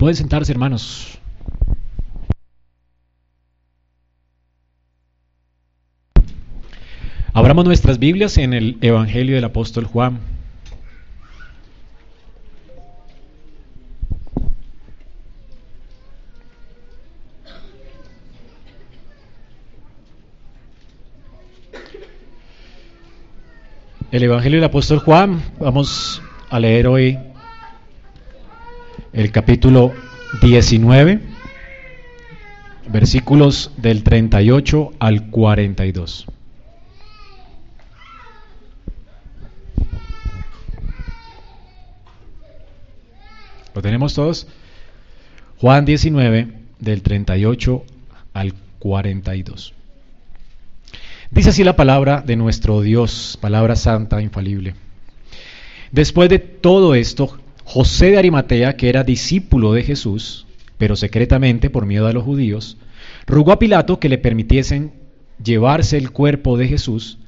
[0.00, 1.18] Pueden sentarse, hermanos.
[7.34, 10.20] Abramos nuestras Biblias en el Evangelio del apóstol Juan.
[24.10, 27.18] El Evangelio del apóstol Juan, vamos a leer hoy
[29.12, 29.92] el capítulo
[30.40, 31.20] 19,
[32.88, 36.26] versículos del 38 al 42.
[43.74, 44.46] ¿Lo tenemos todos?
[45.58, 47.84] Juan 19, del 38
[48.34, 49.74] al 42.
[51.30, 54.74] Dice así la palabra de nuestro Dios, palabra santa, infalible.
[55.92, 57.38] Después de todo esto,
[57.72, 60.44] José de Arimatea, que era discípulo de Jesús,
[60.76, 62.78] pero secretamente por miedo a los judíos,
[63.28, 64.90] rogó a Pilato que le permitiesen
[65.40, 67.18] llevarse el cuerpo de Jesús,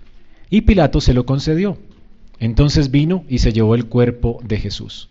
[0.50, 1.78] y Pilato se lo concedió.
[2.40, 5.10] Entonces vino y se llevó el cuerpo de Jesús.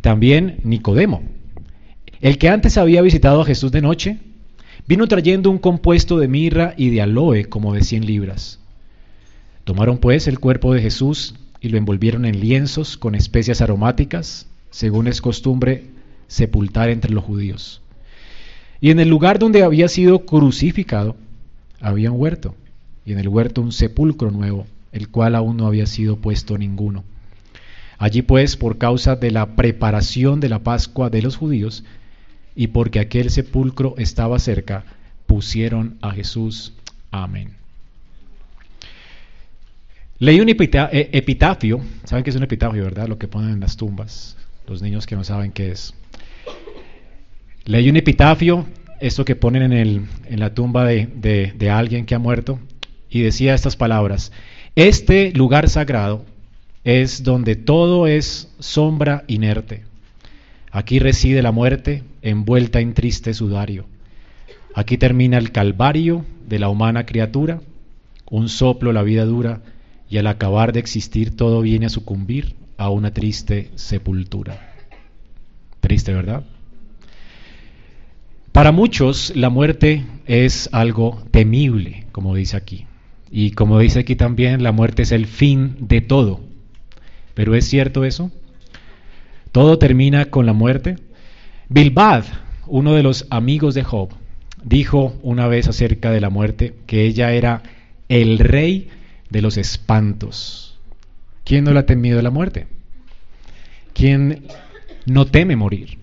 [0.00, 1.22] También Nicodemo,
[2.22, 4.16] el que antes había visitado a Jesús de noche,
[4.86, 8.58] vino trayendo un compuesto de mirra y de aloe como de cien libras.
[9.64, 15.08] Tomaron pues el cuerpo de Jesús y lo envolvieron en lienzos con especias aromáticas, según
[15.08, 15.86] es costumbre
[16.26, 17.82] sepultar entre los judíos.
[18.80, 21.16] Y en el lugar donde había sido crucificado
[21.80, 22.54] había un huerto,
[23.04, 27.04] y en el huerto un sepulcro nuevo, el cual aún no había sido puesto ninguno.
[27.98, 31.84] Allí pues, por causa de la preparación de la Pascua de los judíos,
[32.54, 34.84] y porque aquel sepulcro estaba cerca,
[35.26, 36.74] pusieron a Jesús.
[37.10, 37.57] Amén.
[40.20, 40.54] Leí un eh,
[41.12, 43.06] epitafio, ¿saben qué es un epitafio, verdad?
[43.06, 45.94] Lo que ponen en las tumbas, los niños que no saben qué es.
[47.64, 48.66] Leí un epitafio,
[48.98, 50.08] esto que ponen en,
[50.40, 51.06] la tumba de,
[51.54, 52.58] de alguien que ha muerto,
[53.08, 54.32] y decía estas palabras,
[54.74, 56.24] este lugar sagrado
[56.82, 59.84] es donde todo es sombra inerte.
[60.72, 63.86] Aquí reside la muerte envuelta en triste sudario.
[64.74, 67.60] Aquí termina el calvario de la humana criatura,
[68.30, 69.60] un soplo la vida dura,
[70.10, 74.74] y al acabar de existir todo viene a sucumbir a una triste sepultura.
[75.80, 76.44] Triste, ¿verdad?
[78.52, 82.86] Para muchos la muerte es algo temible, como dice aquí.
[83.30, 86.40] Y como dice aquí también, la muerte es el fin de todo.
[87.34, 88.30] Pero ¿es cierto eso?
[89.52, 90.96] ¿Todo termina con la muerte?
[91.68, 92.24] Bilbad,
[92.66, 94.10] uno de los amigos de Job,
[94.64, 97.62] dijo una vez acerca de la muerte que ella era
[98.08, 98.88] el rey
[99.30, 100.78] de los espantos.
[101.44, 102.66] ¿Quién no le ha temido la muerte?
[103.94, 104.46] ¿Quién
[105.06, 105.98] no teme morir?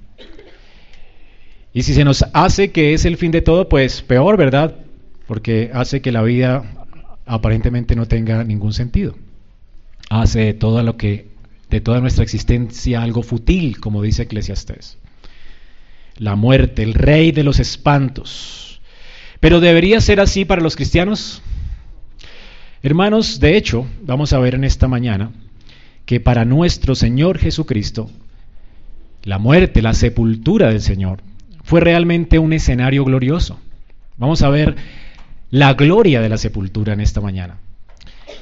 [1.74, 4.76] Y si se nos hace que es el fin de todo, pues peor, ¿verdad?
[5.28, 6.64] Porque hace que la vida
[7.26, 9.16] aparentemente no tenga ningún sentido.
[10.10, 11.28] Hace de todo lo que
[11.70, 14.98] de toda nuestra existencia algo fútil, como dice Eclesiastés.
[16.18, 18.80] La muerte, el rey de los espantos.
[19.40, 21.42] Pero debería ser así para los cristianos.
[22.86, 25.32] Hermanos, de hecho, vamos a ver en esta mañana
[26.06, 28.12] que para nuestro Señor Jesucristo,
[29.24, 31.18] la muerte, la sepultura del Señor,
[31.64, 33.60] fue realmente un escenario glorioso.
[34.18, 34.76] Vamos a ver
[35.50, 37.58] la gloria de la sepultura en esta mañana.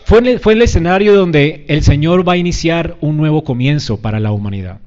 [0.04, 4.20] Fue, el, fue el escenario donde el Señor va a iniciar un nuevo comienzo para
[4.20, 4.80] la humanidad.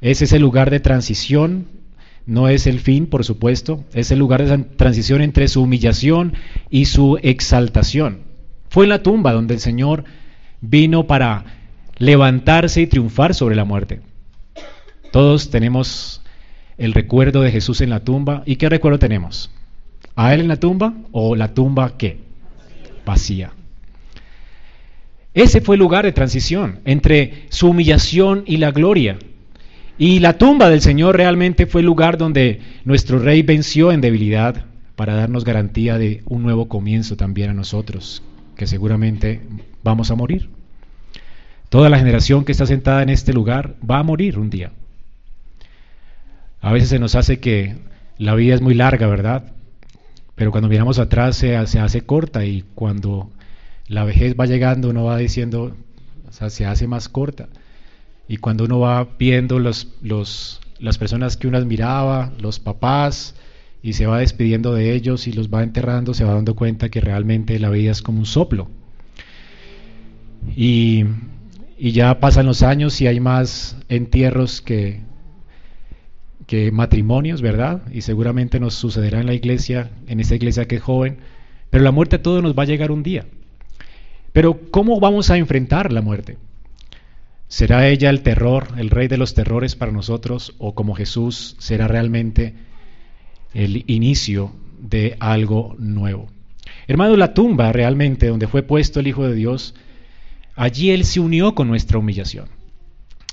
[0.00, 1.66] Es ese lugar de transición,
[2.26, 6.34] no es el fin, por supuesto, es el lugar de transición entre su humillación
[6.70, 8.20] y su exaltación.
[8.68, 10.04] Fue en la tumba donde el Señor
[10.60, 11.44] vino para
[11.98, 14.00] levantarse y triunfar sobre la muerte.
[15.10, 16.22] Todos tenemos
[16.78, 18.42] el recuerdo de Jesús en la tumba.
[18.46, 19.50] ¿Y qué recuerdo tenemos?
[20.16, 22.18] ¿A Él en la tumba o la tumba qué?
[23.04, 23.52] Vacía.
[25.34, 29.18] Ese fue el lugar de transición entre su humillación y la gloria.
[29.98, 34.64] Y la tumba del Señor realmente fue el lugar donde nuestro rey venció en debilidad
[34.96, 38.22] para darnos garantía de un nuevo comienzo también a nosotros,
[38.56, 39.40] que seguramente
[39.82, 40.48] vamos a morir.
[41.68, 44.72] Toda la generación que está sentada en este lugar va a morir un día.
[46.60, 47.76] A veces se nos hace que
[48.18, 49.52] la vida es muy larga, ¿verdad?
[50.34, 53.30] Pero cuando miramos atrás se, se hace corta y cuando
[53.88, 55.74] la vejez va llegando, uno va diciendo,
[56.28, 57.48] o sea, se hace más corta.
[58.32, 59.84] Y cuando uno va viendo las
[60.98, 63.34] personas que uno admiraba, los papás,
[63.82, 67.02] y se va despidiendo de ellos y los va enterrando, se va dando cuenta que
[67.02, 68.70] realmente la vida es como un soplo.
[70.56, 71.04] Y,
[71.76, 75.00] y ya pasan los años y hay más entierros que,
[76.46, 77.82] que matrimonios, ¿verdad?
[77.92, 81.18] Y seguramente nos sucederá en la iglesia, en esta iglesia que es joven,
[81.68, 83.26] pero la muerte a todos nos va a llegar un día.
[84.32, 86.38] Pero ¿cómo vamos a enfrentar la muerte?
[87.52, 91.86] ¿Será ella el terror, el rey de los terrores para nosotros o como Jesús será
[91.86, 92.54] realmente
[93.52, 96.30] el inicio de algo nuevo?
[96.88, 99.74] Hermano, la tumba realmente donde fue puesto el Hijo de Dios,
[100.56, 102.48] allí Él se unió con nuestra humillación.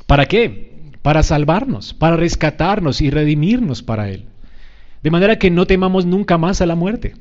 [0.06, 0.92] ¿Para qué?
[1.02, 4.26] Para salvarnos, para rescatarnos y redimirnos para Él.
[5.02, 7.16] De manera que no temamos nunca más a la muerte,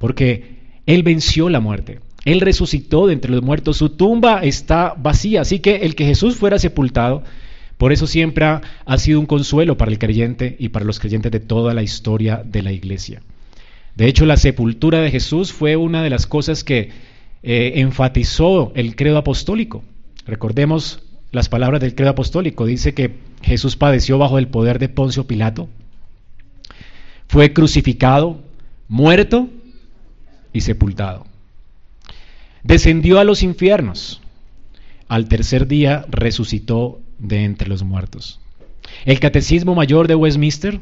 [0.00, 2.00] porque Él venció la muerte.
[2.26, 6.34] Él resucitó de entre los muertos, su tumba está vacía, así que el que Jesús
[6.34, 7.22] fuera sepultado,
[7.78, 11.38] por eso siempre ha, sido un consuelo para el creyente y para los creyentes de
[11.38, 13.22] toda la historia de la iglesia.
[13.94, 16.90] De hecho, la sepultura de Jesús fue una de las cosas que
[17.44, 19.84] eh, enfatizó el credo apostólico.
[20.26, 22.66] Recordemos las palabras del credo apostólico.
[22.66, 25.68] Dice que Jesús padeció bajo el poder de Poncio Pilato,
[27.28, 28.40] fue crucificado,
[28.88, 29.48] muerto
[30.52, 31.25] y sepultado
[32.66, 34.20] descendió a los infiernos.
[35.08, 38.40] Al tercer día resucitó de entre los muertos.
[39.04, 40.80] El Catecismo Mayor de Westminster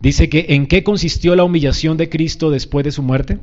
[0.00, 3.38] dice que en qué consistió la humillación de Cristo después de su muerte.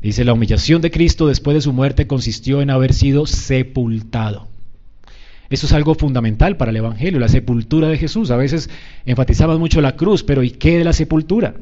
[0.00, 4.46] Dice, la humillación de Cristo después de su muerte consistió en haber sido sepultado.
[5.48, 8.30] Eso es algo fundamental para el Evangelio, la sepultura de Jesús.
[8.30, 8.70] A veces
[9.04, 11.54] enfatizamos mucho la cruz, pero ¿y qué de la sepultura?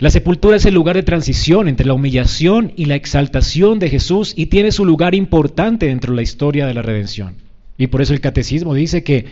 [0.00, 4.32] La sepultura es el lugar de transición entre la humillación y la exaltación de Jesús
[4.34, 7.34] y tiene su lugar importante dentro de la historia de la redención.
[7.76, 9.26] Y por eso el catecismo dice que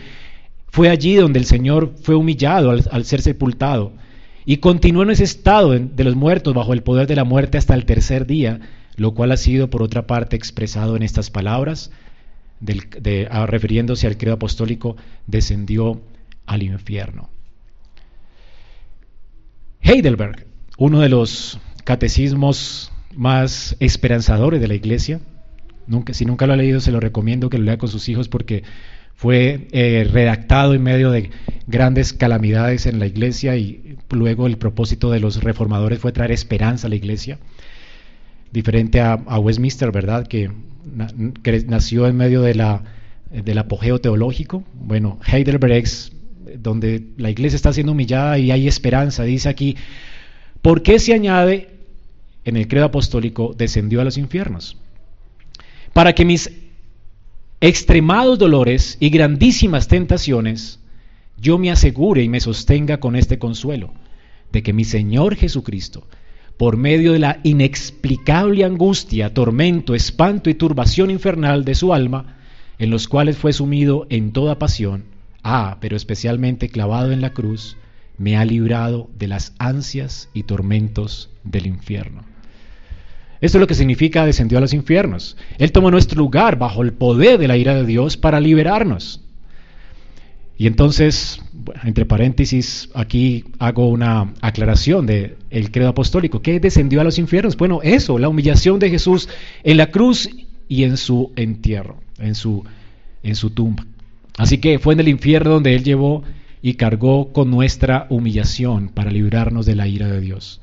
[0.67, 3.93] fue allí donde el Señor fue humillado al, ser sepultado
[4.45, 7.73] y continuó en ese estado de los muertos bajo el poder de la muerte hasta
[7.73, 8.59] el tercer día,
[8.95, 11.89] lo cual ha sido por otra parte expresado en estas palabras,
[13.31, 15.99] ah, refiriéndose al credo apostólico, descendió
[16.45, 17.31] al infierno.
[19.81, 20.48] Heidelberg
[20.79, 25.19] uno de los catecismos más esperanzadores de la iglesia.
[26.13, 28.63] Si nunca lo ha leído, se lo recomiendo que lo lea con sus hijos porque
[29.15, 31.31] fue eh, redactado en medio de
[31.67, 36.87] grandes calamidades en la iglesia y luego el propósito de los reformadores fue traer esperanza
[36.87, 37.39] a la iglesia,
[38.53, 40.27] diferente a, Westminster, ¿verdad?
[40.27, 40.49] Que,
[41.67, 42.83] nació en medio de la,
[43.29, 44.63] del apogeo teológico.
[44.73, 45.83] Bueno, Heidelberg,
[46.57, 49.75] donde la iglesia está siendo humillada y hay esperanza, dice aquí,
[50.61, 51.69] ¿Por qué se añade
[52.43, 54.77] en el credo apostólico descendió a los infiernos?
[55.93, 56.51] Para que mis
[57.61, 60.79] extremados dolores y grandísimas tentaciones
[61.39, 63.93] yo me asegure y me sostenga con este consuelo
[64.51, 66.07] de que mi Señor Jesucristo,
[66.57, 72.37] por medio de la inexplicable angustia, tormento, espanto y turbación infernal de su alma,
[72.79, 75.05] en los cuales fue sumido en toda pasión,
[75.43, 77.77] ah, pero especialmente clavado en la cruz,
[78.19, 82.23] me ha librado de las ansias y tormentos del infierno.
[83.41, 85.37] Esto es lo que significa descendió a los infiernos.
[85.57, 89.21] Él tomó nuestro lugar bajo el poder de la ira de Dios para liberarnos.
[90.57, 91.41] Y entonces,
[91.85, 96.41] entre paréntesis, aquí hago una aclaración del el credo apostólico.
[96.41, 97.55] ¿Qué descendió a los infiernos?
[97.55, 99.29] Bueno, eso, la humillación de Jesús
[99.63, 100.29] en la cruz
[100.67, 102.65] y en su entierro, en su,
[103.23, 103.85] en su tumba.
[104.37, 106.23] Así que fue en el infierno donde Él llevó
[106.61, 110.61] y cargó con nuestra humillación para librarnos de la ira de Dios.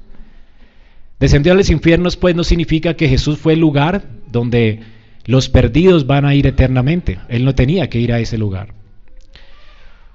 [1.19, 4.81] Descendió a los infiernos, pues no significa que Jesús fue el lugar donde
[5.25, 7.19] los perdidos van a ir eternamente.
[7.29, 8.75] Él no tenía que ir a ese lugar.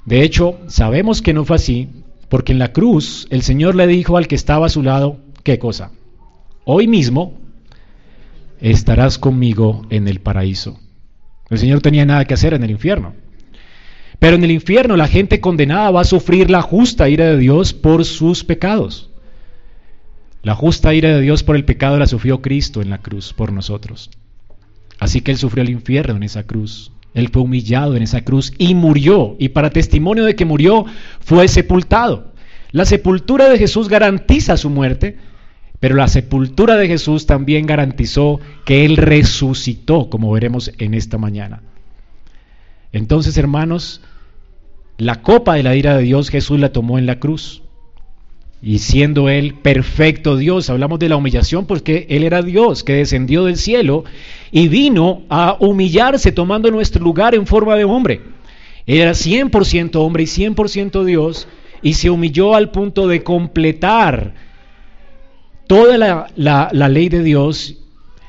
[0.06, 1.90] De hecho, sabemos que no fue así,
[2.30, 5.60] porque en la cruz el Señor le dijo al que estaba a su lado, ¿qué
[5.60, 5.92] cosa?
[6.66, 7.38] Hoy mismo
[8.60, 10.80] estarás conmigo en el paraíso.
[11.50, 13.14] El Señor tenía nada que hacer en el infierno.
[14.22, 17.74] Pero en el infierno la gente condenada va a sufrir la justa ira de Dios
[17.74, 19.10] por sus pecados.
[20.44, 23.52] La justa ira de Dios por el pecado la sufrió Cristo en la cruz por
[23.52, 24.12] nosotros.
[25.00, 26.92] Así que Él sufrió el infierno en esa cruz.
[27.16, 29.36] Él fue humillado en esa cruz y murió.
[29.40, 30.86] Y para testimonio de que murió,
[31.20, 32.32] fue sepultado.
[32.72, 35.18] La sepultura de Jesús garantiza su muerte,
[35.80, 41.64] pero la sepultura de Jesús también garantizó que Él resucitó, como veremos en esta mañana.
[42.92, 44.02] Entonces, hermanos,
[45.02, 47.64] la copa de la ira de Dios Jesús la tomó en la cruz.
[48.62, 53.46] Y siendo Él perfecto Dios, hablamos de la humillación porque Él era Dios que descendió
[53.46, 54.04] del cielo
[54.52, 58.22] y vino a humillarse tomando nuestro lugar en forma de hombre.
[58.86, 61.48] Él era 100% hombre y 100% Dios
[61.82, 64.36] y se humilló al punto de completar
[65.66, 67.76] toda la, ley de Dios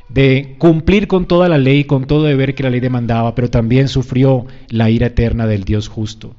[0.09, 3.89] de cumplir con toda la ley, con todo deber que la ley demandaba, pero también
[3.89, 6.35] sufrió la ira eterna del Dios justo.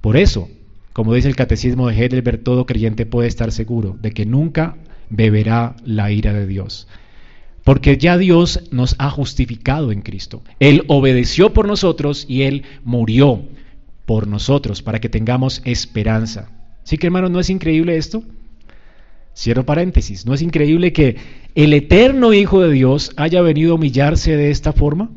[0.00, 0.48] Por eso,
[0.92, 4.76] como dice el catecismo de Heidelberg, todo creyente puede estar seguro de que nunca
[5.10, 6.88] beberá la ira de Dios.
[7.64, 10.42] Porque ya Dios nos ha justificado en Cristo.
[10.60, 13.42] Él obedeció por nosotros y Él murió
[14.04, 16.48] por nosotros para que tengamos esperanza.
[16.84, 18.22] ¿Sí que hermano, no es increíble esto?
[19.36, 21.16] Cierro paréntesis, ¿no es increíble que
[21.54, 25.10] el eterno Hijo de Dios haya venido a humillarse de esta forma?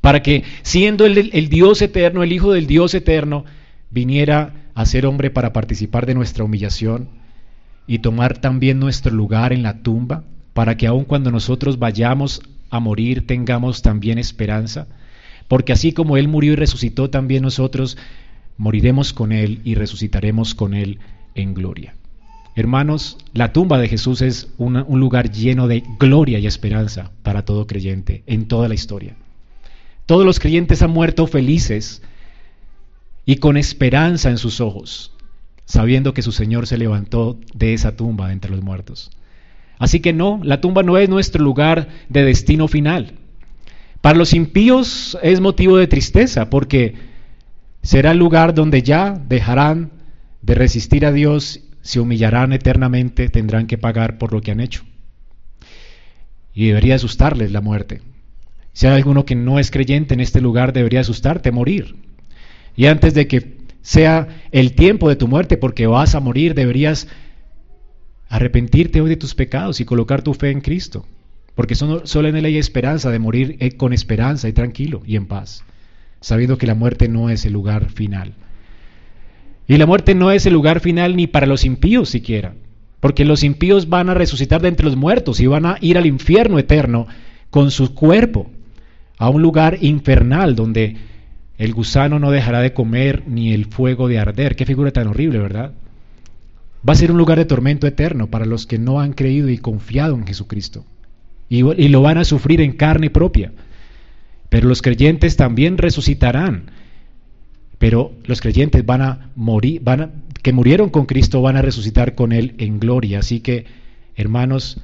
[0.00, 3.44] Para que siendo el, el Dios eterno, el Hijo del Dios eterno,
[3.90, 7.08] viniera a ser hombre para participar de nuestra humillación
[7.86, 12.80] y tomar también nuestro lugar en la tumba para que aun cuando nosotros vayamos a
[12.80, 14.86] morir tengamos también esperanza,
[15.48, 17.96] porque así como Él murió y resucitó, también nosotros
[18.56, 20.98] moriremos con Él y resucitaremos con Él
[21.34, 21.94] en gloria.
[22.54, 27.66] Hermanos, la tumba de Jesús es un lugar lleno de gloria y esperanza para todo
[27.66, 29.14] creyente en toda la historia.
[30.06, 32.02] Todos los creyentes han muerto felices
[33.24, 35.12] y con esperanza en sus ojos,
[35.64, 39.10] sabiendo que su Señor se levantó de esa tumba entre los muertos.
[39.78, 43.14] Así que no, la tumba no es nuestro lugar de destino final.
[44.00, 46.94] Para los impíos es motivo de tristeza porque
[47.82, 49.90] será el lugar donde ya dejarán
[50.42, 54.84] de resistir a Dios, se humillarán eternamente, tendrán que pagar por lo que han hecho.
[56.54, 58.02] Y debería asustarles la muerte.
[58.72, 61.96] Si hay alguno que no es creyente en este lugar, debería asustarte morir.
[62.76, 67.08] Y antes de que sea el tiempo de tu muerte, porque vas a morir, deberías
[68.28, 71.04] arrepentirte hoy de tus pecados y colocar tu fe en Cristo,
[71.56, 75.26] porque solo, en Él hay esperanza de morir eh, con esperanza y tranquilo y en
[75.26, 75.64] paz,
[76.20, 78.34] sabiendo que la muerte no es el lugar final.
[79.66, 82.54] Y la muerte no es el lugar final ni para los impíos siquiera,
[83.00, 86.06] porque los impíos van a resucitar de entre los muertos y van a ir al
[86.06, 87.08] infierno eterno
[87.50, 88.48] con su cuerpo,
[89.18, 90.96] a un lugar infernal donde
[91.60, 94.56] el gusano no dejará de comer ni el fuego de arder.
[94.56, 95.74] Qué figura tan horrible, ¿verdad?
[96.88, 99.58] Va a ser un lugar de tormento eterno para los que no han creído y
[99.58, 100.86] confiado en Jesucristo.
[101.50, 103.52] Y, lo van a sufrir en carne propia.
[104.48, 106.70] Pero los creyentes también resucitarán.
[107.76, 110.10] Pero los creyentes van a morir, van a,
[110.42, 113.18] que murieron con Cristo van a resucitar con Él en gloria.
[113.18, 113.66] Así que,
[114.16, 114.80] hermanos,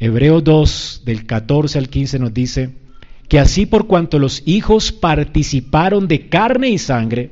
[0.00, 2.83] Hebreo 2, del 14 al 15 nos dice
[3.28, 7.30] que así por cuanto los hijos participaron de carne y sangre,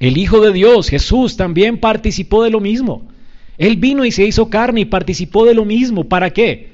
[0.00, 3.02] el Hijo de Dios, Jesús, también participó de lo mismo.
[3.56, 6.04] Él vino y se hizo carne y participó de lo mismo.
[6.04, 6.72] ¿Para qué?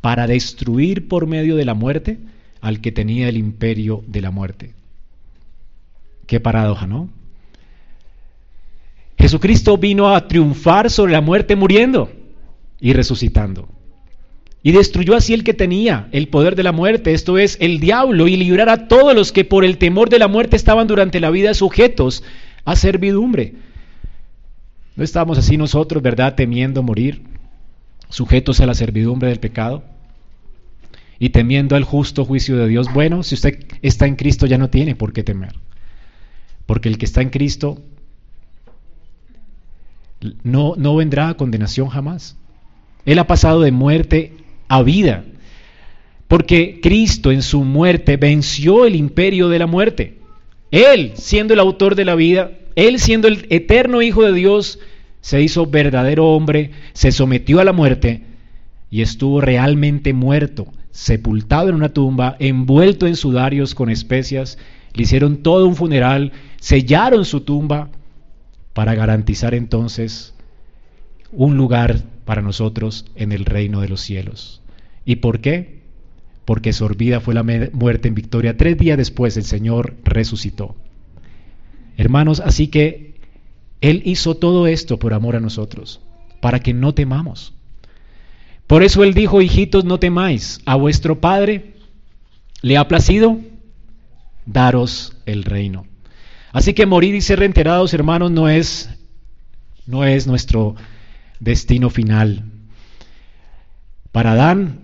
[0.00, 2.18] Para destruir por medio de la muerte
[2.60, 4.72] al que tenía el imperio de la muerte.
[6.26, 7.08] Qué paradoja, ¿no?
[9.18, 12.10] Jesucristo vino a triunfar sobre la muerte muriendo
[12.80, 13.68] y resucitando.
[14.62, 18.28] Y destruyó así el que tenía el poder de la muerte, esto es, el diablo,
[18.28, 21.30] y librar a todos los que por el temor de la muerte estaban durante la
[21.30, 22.22] vida sujetos
[22.64, 23.54] a servidumbre.
[24.96, 27.22] ¿No estábamos así nosotros, verdad, temiendo morir,
[28.10, 29.82] sujetos a la servidumbre del pecado?
[31.18, 32.92] Y temiendo al justo juicio de Dios.
[32.92, 35.54] Bueno, si usted está en Cristo ya no tiene por qué temer.
[36.66, 37.82] Porque el que está en Cristo
[40.42, 42.36] no, no vendrá a condenación jamás.
[43.04, 44.34] Él ha pasado de muerte
[44.70, 45.24] a vida.
[46.28, 50.18] Porque Cristo en su muerte venció el imperio de la muerte.
[50.70, 54.78] Él, siendo el autor de la vida, Él siendo el eterno Hijo de Dios,
[55.20, 58.22] se hizo verdadero hombre, se sometió a la muerte
[58.90, 64.56] y estuvo realmente muerto, sepultado en una tumba, envuelto en sudarios con especias,
[64.94, 67.90] le hicieron todo un funeral, sellaron su tumba
[68.72, 70.32] para garantizar entonces
[71.32, 74.62] un lugar para nosotros en el reino de los cielos.
[75.04, 75.80] ¿Y por qué?
[76.44, 78.56] Porque sorbida fue la muerte en victoria.
[78.56, 80.76] Tres días después el Señor resucitó.
[81.96, 83.16] Hermanos, así que
[83.80, 86.02] Él hizo todo esto por amor a nosotros,
[86.40, 87.52] para que no temamos.
[88.68, 91.74] Por eso Él dijo, hijitos, no temáis, a vuestro Padre
[92.62, 93.40] le ha placido
[94.46, 95.84] daros el reino.
[96.52, 98.88] Así que morir y ser reenterados, hermanos, no es,
[99.84, 100.76] no es nuestro
[101.40, 102.44] destino final.
[104.12, 104.80] Para Adán,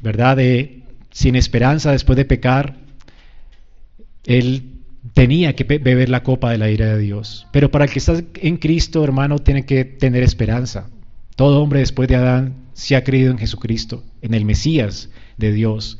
[0.00, 0.38] ¿verdad?
[1.10, 2.76] Sin esperanza después de pecar,
[4.24, 4.76] él
[5.14, 7.46] tenía que beber la copa de la ira de Dios.
[7.52, 10.88] Pero para el que está en Cristo, hermano, tiene que tener esperanza.
[11.36, 15.98] Todo hombre después de Adán, si ha creído en Jesucristo, en el Mesías de Dios,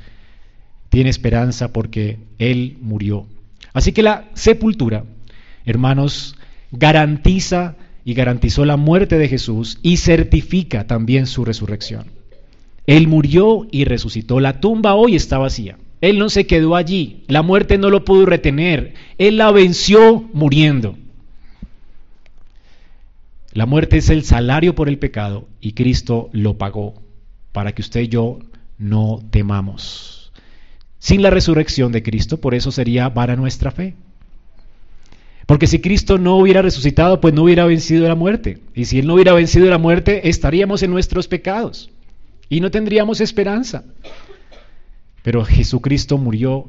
[0.89, 3.27] tiene esperanza porque Él murió.
[3.73, 5.05] Así que la sepultura,
[5.65, 6.37] hermanos,
[6.73, 12.13] garantiza y garantizó la muerte de Jesús y certifica también su resurrección.
[12.87, 14.39] Él murió y resucitó.
[14.39, 15.77] La tumba hoy está vacía.
[16.01, 17.25] Él no se quedó allí.
[17.27, 18.95] La muerte no lo pudo retener.
[19.19, 20.97] Él la venció muriendo.
[23.53, 27.03] La muerte es el salario por el pecado y Cristo lo pagó
[27.51, 28.39] para que usted y yo
[28.79, 30.31] no temamos.
[31.01, 33.97] Sin la resurrección de Cristo, por eso sería vana nuestra fe.
[35.47, 38.59] Porque si Cristo no hubiera resucitado, pues no hubiera vencido la muerte.
[38.75, 41.91] Y si Él no hubiera vencido la muerte, estaríamos en nuestros pecados
[42.49, 43.85] y no tendríamos esperanza.
[45.23, 46.69] Pero Jesucristo murió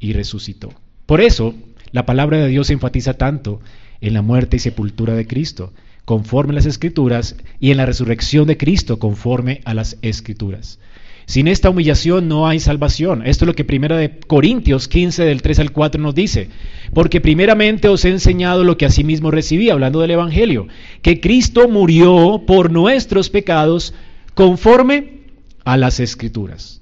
[0.00, 0.72] y resucitó.
[1.06, 1.54] Por eso,
[1.92, 3.60] la palabra de Dios enfatiza tanto
[4.00, 5.72] en la muerte y sepultura de Cristo,
[6.04, 10.78] conforme a las Escrituras, y en la resurrección de Cristo, conforme a las Escrituras.
[11.26, 13.26] Sin esta humillación no hay salvación.
[13.26, 16.48] Esto es lo que primera de Corintios 15 del 3 al 4 nos dice.
[16.94, 20.68] Porque primeramente os he enseñado lo que asimismo recibí, hablando del Evangelio,
[21.02, 23.92] que Cristo murió por nuestros pecados
[24.34, 25.22] conforme
[25.64, 26.80] a las Escrituras.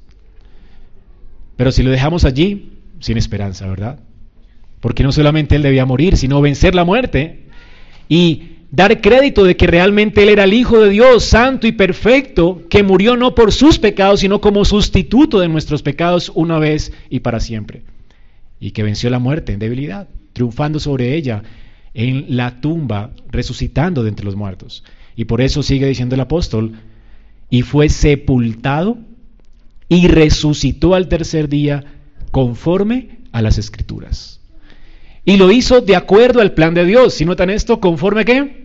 [1.56, 4.00] Pero si lo dejamos allí, sin esperanza, ¿verdad?
[4.80, 7.46] Porque no solamente Él debía morir, sino vencer la muerte
[8.10, 12.62] y dar crédito de que realmente Él era el Hijo de Dios, santo y perfecto,
[12.68, 17.20] que murió no por sus pecados, sino como sustituto de nuestros pecados una vez y
[17.20, 17.82] para siempre.
[18.58, 21.44] Y que venció la muerte en debilidad, triunfando sobre ella
[21.94, 24.82] en la tumba, resucitando de entre los muertos.
[25.14, 26.72] Y por eso sigue diciendo el apóstol,
[27.50, 28.98] y fue sepultado
[29.88, 31.84] y resucitó al tercer día
[32.32, 34.40] conforme a las escrituras.
[35.24, 37.14] Y lo hizo de acuerdo al plan de Dios.
[37.14, 38.63] Si notan esto, conforme a qué?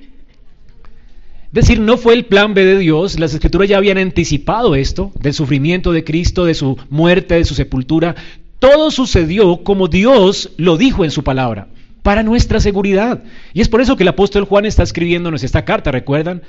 [1.52, 5.34] Decir, no fue el plan B de Dios, las escrituras ya habían anticipado esto, del
[5.34, 8.16] sufrimiento de Cristo, de su muerte, de su sepultura.
[8.60, 11.68] Todo sucedió como Dios lo dijo en su palabra,
[12.04, 13.24] para nuestra seguridad.
[13.54, 16.44] Y es por eso que el apóstol Juan está escribiéndonos esta carta, ¿recuerdan?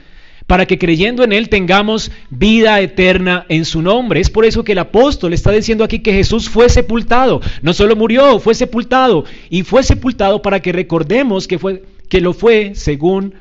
[0.46, 4.20] Para que creyendo en Él tengamos vida eterna en su nombre.
[4.20, 7.40] Es por eso que el apóstol está diciendo aquí que Jesús fue sepultado.
[7.62, 9.24] No solo murió, fue sepultado.
[9.48, 13.34] Y fue sepultado para que recordemos que, fue, que lo fue según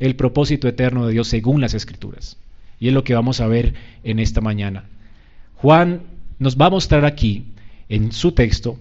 [0.00, 2.36] el propósito eterno de Dios según las escrituras.
[2.78, 4.84] Y es lo que vamos a ver en esta mañana.
[5.56, 6.02] Juan
[6.38, 7.44] nos va a mostrar aquí,
[7.88, 8.78] en su texto,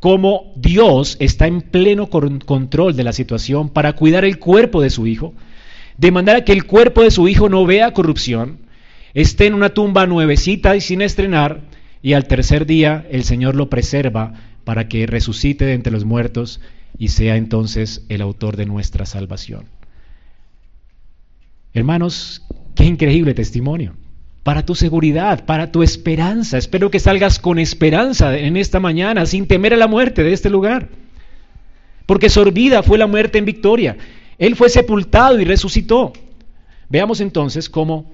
[0.00, 5.06] cómo Dios está en pleno control de la situación para cuidar el cuerpo de su
[5.06, 5.34] Hijo,
[5.98, 8.58] de manera que el cuerpo de su Hijo no vea corrupción,
[9.14, 11.60] esté en una tumba nuevecita y sin estrenar,
[12.02, 16.60] y al tercer día el Señor lo preserva para que resucite de entre los muertos
[16.98, 19.64] y sea entonces el autor de nuestra salvación.
[21.72, 22.42] Hermanos,
[22.74, 23.94] qué increíble testimonio.
[24.42, 26.58] Para tu seguridad, para tu esperanza.
[26.58, 30.50] Espero que salgas con esperanza en esta mañana, sin temer a la muerte de este
[30.50, 30.88] lugar.
[32.06, 33.96] Porque sorbida fue la muerte en victoria.
[34.38, 36.12] Él fue sepultado y resucitó.
[36.88, 38.10] Veamos entonces cómo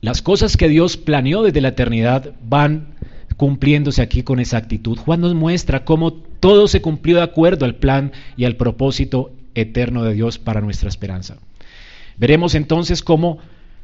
[0.00, 2.94] las cosas que Dios planeó desde la eternidad van
[3.36, 4.98] cumpliéndose aquí con exactitud.
[4.98, 10.04] Juan nos muestra cómo todo se cumplió de acuerdo al plan y al propósito eterno
[10.04, 11.38] de Dios para nuestra esperanza.
[12.18, 13.38] Veremos entonces cómo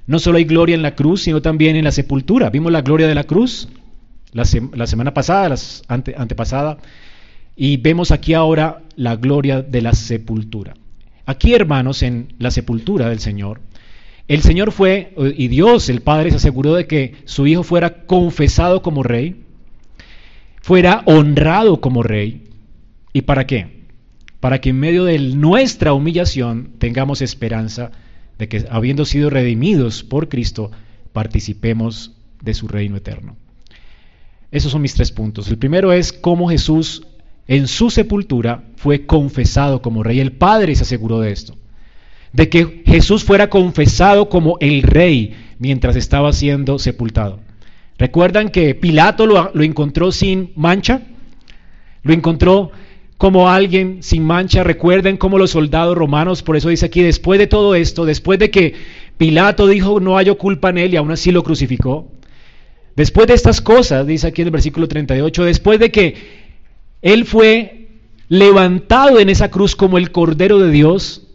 [0.07, 2.51] no solo hay gloria en la cruz, sino también en la sepultura.
[2.51, 3.69] Vimos la gloria de la cruz
[4.33, 5.57] la, semana pasada, la
[6.17, 6.79] antepasada,
[7.55, 10.75] y vemos aquí ahora la gloria de la sepultura.
[11.27, 13.61] Aquí, hermanos, en la sepultura del Señor,
[14.29, 18.83] el Señor fue, y Dios, el Padre, se aseguró de que su Hijo fuera confesado
[18.83, 19.45] como rey,
[20.63, 22.45] fuera honrado como rey.
[23.13, 23.83] ¿Y para qué?
[24.41, 27.93] Para que en medio de nuestra humillación tengamos esperanza
[28.43, 30.73] de que habiendo sido redimidos por Cristo,
[31.13, 32.11] participemos
[32.43, 33.37] de su reino eterno.
[34.51, 35.47] Esos son mis tres puntos.
[35.47, 37.07] El primero es cómo Jesús
[37.47, 40.19] en su sepultura fue confesado como rey.
[40.19, 41.55] El Padre se aseguró de esto,
[42.33, 47.39] de que Jesús fuera confesado como el rey mientras estaba siendo sepultado.
[47.97, 51.03] ¿Recuerdan que Pilato lo, lo encontró sin mancha?
[52.03, 52.73] Lo encontró
[53.23, 54.65] como alguien sin mancha.
[54.65, 58.51] Recuerden cómo los soldados romanos, por eso dice aquí, después de todo esto, después de
[58.51, 58.75] que
[59.17, 62.11] Pilato dijo no hay culpa en él y aún así lo crucificó.
[62.97, 66.17] Después de estas cosas, dice aquí en el versículo 38, después de que
[67.01, 67.91] él fue
[68.27, 71.29] levantado en esa cruz como el Cordero de Dios,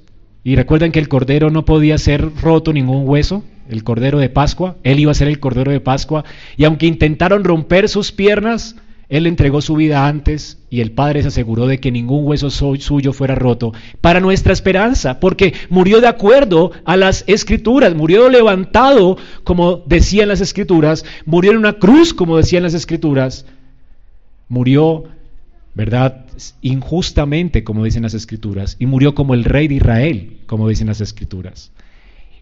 [0.43, 4.75] y recuerden que el Cordero no podía ser roto ningún hueso, el Cordero de Pascua,
[4.83, 6.25] él iba a ser el Cordero de Pascua,
[6.57, 8.75] y aunque intentaron romper sus piernas,
[9.09, 13.13] él entregó su vida antes y el Padre se aseguró de que ningún hueso suyo
[13.13, 19.77] fuera roto para nuestra esperanza, porque murió de acuerdo a las escrituras, murió levantado como
[19.77, 23.45] decían las escrituras, murió en una cruz como decían las escrituras,
[24.49, 25.05] murió,
[25.73, 26.25] ¿verdad?
[26.61, 30.99] Injustamente como dicen las escrituras, y murió como el rey de Israel, como dicen las
[30.99, 31.71] escrituras,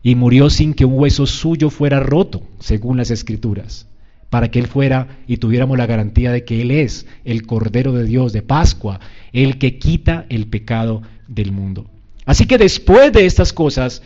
[0.01, 3.87] y murió sin que un hueso suyo fuera roto, según las escrituras.
[4.29, 8.03] Para que Él fuera y tuviéramos la garantía de que Él es el Cordero de
[8.03, 8.99] Dios de Pascua,
[9.33, 11.85] el que quita el pecado del mundo.
[12.25, 14.01] Así que después de estas cosas,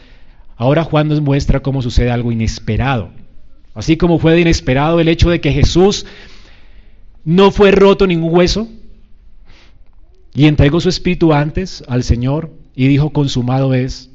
[0.58, 3.12] ahora Juan nos muestra cómo sucede algo inesperado.
[3.74, 6.06] Así como fue de inesperado el hecho de que Jesús
[7.24, 8.68] no fue roto ningún hueso
[10.34, 14.10] y entregó su espíritu antes al Señor y dijo consumado es,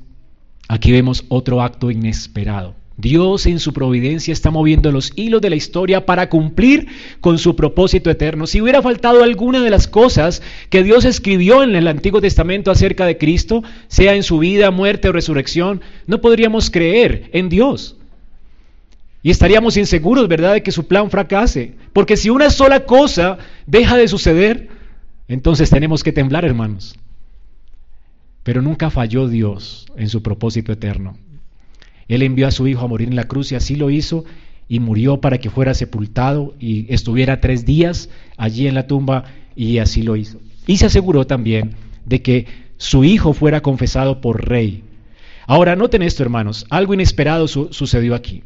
[0.69, 2.75] aquí vemos otro acto inesperado.
[2.97, 6.87] Dios en su providencia está moviendo los hilos de la historia para cumplir
[7.21, 8.47] con su propósito eterno.
[8.47, 13.05] Si hubiera faltado alguna de las cosas que Dios escribió en el Antiguo Testamento acerca
[13.05, 17.97] de Cristo, sea en su vida, muerte o resurrección, no podríamos creer en Dios.
[19.23, 21.75] Y estaríamos inseguros, ¿verdad?, de que su plan fracase.
[21.93, 24.69] Porque si una sola cosa deja de suceder,
[25.27, 26.95] entonces tenemos que temblar, hermanos.
[28.43, 31.17] Pero nunca falló Dios en su propósito eterno.
[32.09, 34.25] Él envió a su Hijo a morir en la cruz y así lo hizo
[34.69, 39.79] y murió para que fuera sepultado y estuviera tres días allí en la tumba y
[39.79, 40.41] así lo hizo.
[40.67, 41.73] Y se aseguró también
[42.07, 44.83] de que su Hijo fuera confesado por rey.
[45.47, 48.43] Ahora, noten esto, hermanos, algo inesperado sucedió aquí.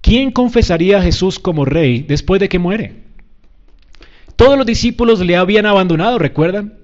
[0.00, 3.06] ¿Quién confesaría a Jesús como rey después de que muere?
[4.36, 6.74] Todos los discípulos le habían abandonado, ¿recuerdan?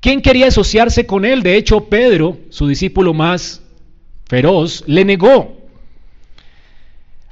[0.00, 1.42] ¿Quién quería asociarse con él?
[1.42, 3.62] De hecho, Pedro, su discípulo más
[4.26, 5.56] feroz, le negó.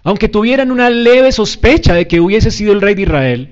[0.02, 3.48] Aunque tuvieran una leve sospecha de que hubiese sido el rey de Israel,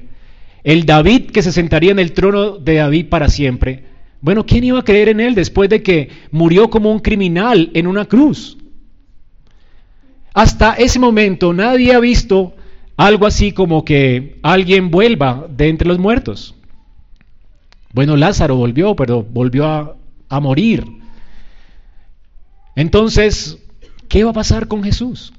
[0.65, 3.85] el David que se sentaría en el trono de David para siempre,
[4.21, 7.89] bueno, ¿quién iba a creer en él después de que murió como un criminal en
[7.89, 8.57] una cruz?
[10.33, 12.55] Hasta ese momento nadie ha visto
[12.97, 16.55] algo así como que alguien vuelva de entre los muertos.
[17.93, 19.97] Bueno, Lázaro volvió, pero volvió a,
[20.29, 21.02] a morir.
[22.75, 23.59] Entonces,
[24.09, 25.33] ¿qué va a pasar con Jesús?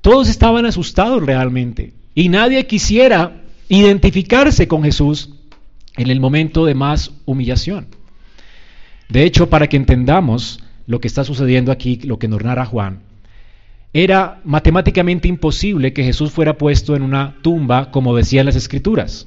[0.00, 5.30] Todos estaban asustados realmente y nadie quisiera identificarse con Jesús
[5.96, 7.88] en el momento de más humillación.
[9.08, 13.00] De hecho, para que entendamos lo que está sucediendo aquí, lo que nos narra Juan,
[13.92, 19.26] era matemáticamente imposible que Jesús fuera puesto en una tumba como decían las escrituras.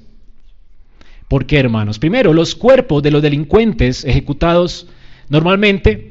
[1.28, 1.98] ¿Por qué, hermanos?
[1.98, 4.88] Primero, los cuerpos de los delincuentes ejecutados
[5.30, 6.11] normalmente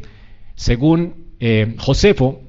[0.61, 2.42] según eh, Josefo,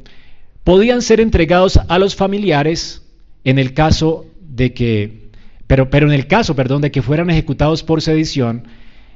[0.66, 3.04] podían ser entregados a los familiares
[3.46, 5.30] en el caso de que,
[5.66, 8.68] pero, pero en el caso, perdón, de que fueran ejecutados por sedición,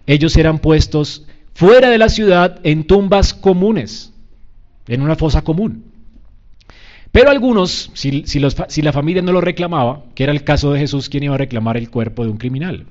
[0.07, 4.13] ellos eran puestos fuera de la ciudad en tumbas comunes,
[4.87, 5.83] en una fosa común.
[7.11, 11.09] Pero algunos, si, si, la familia no lo reclamaba, que era el caso de Jesús,
[11.09, 12.85] ¿quién iba a reclamar el cuerpo de un criminal?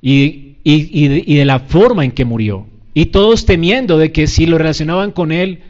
[0.00, 2.68] Y, y de la forma en que murió.
[2.98, 5.60] Y todos temiendo de que si lo relacionaban con él,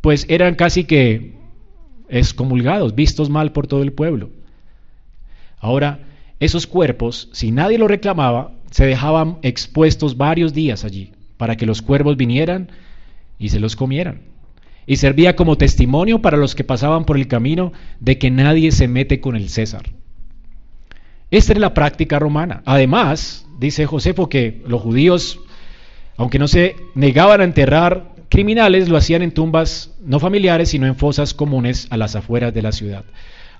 [0.00, 1.34] pues eran casi que
[2.08, 4.30] excomulgados, vistos mal por todo el pueblo.
[5.58, 6.06] Ahora,
[6.38, 11.82] esos cuerpos, si nadie lo reclamaba, se dejaban expuestos varios días allí para que los
[11.82, 12.70] cuervos vinieran
[13.36, 14.20] y se los comieran.
[14.86, 18.86] Y servía como testimonio para los que pasaban por el camino de que nadie se
[18.86, 19.90] mete con el César.
[21.32, 22.62] Esta es la práctica romana.
[22.64, 25.40] Además, dice Josefo que los judíos
[26.16, 30.96] aunque no se negaban a enterrar criminales, lo hacían en tumbas no familiares, sino en
[30.96, 33.04] fosas comunes a las afueras de la ciudad.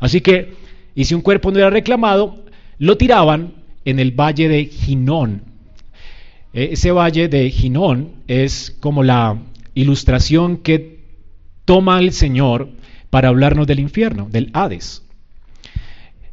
[0.00, 0.54] Así que,
[0.94, 2.44] y si un cuerpo no era reclamado,
[2.78, 5.42] lo tiraban en el valle de Ginón.
[6.52, 9.38] E, ese valle de Ginón es como la
[9.74, 11.00] ilustración que
[11.64, 12.70] toma el Señor
[13.10, 15.02] para hablarnos del infierno, del Hades.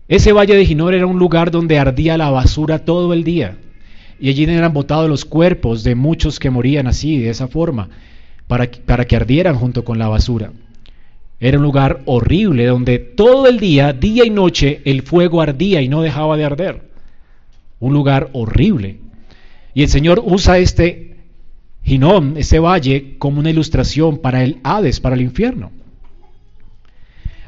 [0.07, 3.57] Ese valle de Ginón era un lugar donde ardía la basura todo el día
[4.19, 7.89] y allí eran botados los cuerpos de muchos que morían así, de esa forma,
[8.47, 10.51] para, para que ardieran junto con la basura.
[11.39, 15.89] Era un lugar horrible donde todo el día, día y noche, el fuego ardía y
[15.89, 16.89] no dejaba de arder.
[17.79, 18.99] Un lugar horrible.
[19.73, 21.17] Y el Señor usa este
[21.83, 25.71] Ginón, ese valle, como una ilustración para el Hades, para el infierno.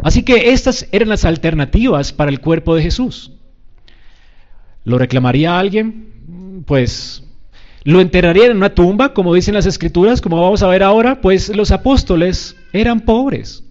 [0.04, 3.32] Así que estas eran las alternativas para el cuerpo de Jesús.
[4.84, 6.15] ¿Lo reclamaría alguien?
[6.66, 7.24] Pues
[7.84, 11.56] lo enterrarían en una tumba, como dicen las escrituras, como vamos a ver ahora, pues
[11.56, 13.64] los apóstoles eran pobres.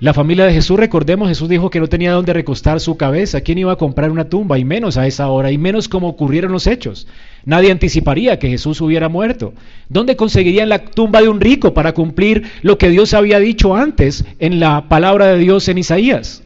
[0.00, 3.42] La familia de Jesús, recordemos, Jesús dijo que no tenía dónde recostar su cabeza.
[3.42, 4.58] ¿Quién iba a comprar una tumba?
[4.58, 7.06] Y menos a esa hora, y menos como ocurrieron los hechos.
[7.44, 9.54] Nadie anticiparía que Jesús hubiera muerto.
[9.88, 14.24] ¿Dónde conseguirían la tumba de un rico para cumplir lo que Dios había dicho antes
[14.40, 16.42] en la palabra de Dios en Isaías?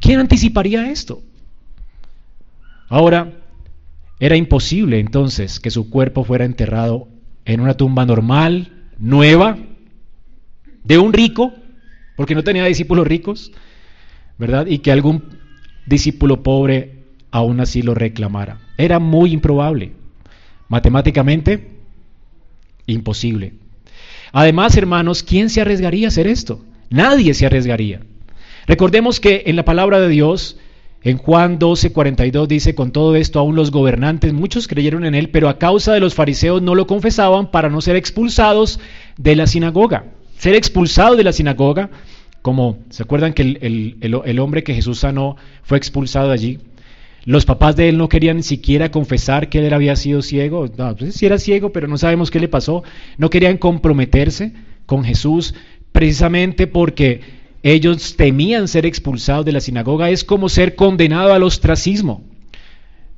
[0.00, 1.20] ¿Quién anticiparía esto?
[2.92, 3.32] Ahora,
[4.20, 7.08] era imposible entonces que su cuerpo fuera enterrado
[7.46, 9.56] en una tumba normal, nueva,
[10.84, 11.54] de un rico,
[12.18, 13.50] porque no tenía discípulos ricos,
[14.36, 14.66] ¿verdad?
[14.66, 15.38] Y que algún
[15.86, 18.60] discípulo pobre aún así lo reclamara.
[18.76, 19.92] Era muy improbable.
[20.68, 21.70] Matemáticamente,
[22.84, 23.54] imposible.
[24.32, 26.62] Además, hermanos, ¿quién se arriesgaría a hacer esto?
[26.90, 28.02] Nadie se arriesgaría.
[28.66, 30.58] Recordemos que en la palabra de Dios,
[31.04, 35.30] en Juan 12, 42 dice, con todo esto aún los gobernantes, muchos creyeron en él,
[35.30, 38.78] pero a causa de los fariseos no lo confesaban para no ser expulsados
[39.16, 40.04] de la sinagoga.
[40.38, 41.90] Ser expulsado de la sinagoga,
[42.40, 46.58] como se acuerdan que el, hombre que Jesús sanó fue expulsado de allí.
[47.24, 50.68] Los papás de él no querían ni siquiera confesar que él había sido ciego.
[50.76, 52.82] No, pues sí era ciego, pero no sabemos qué le pasó.
[53.16, 54.52] No querían comprometerse
[54.86, 55.54] con Jesús
[55.92, 62.24] precisamente porque ellos temían ser expulsados de la sinagoga, es como ser condenado al ostracismo.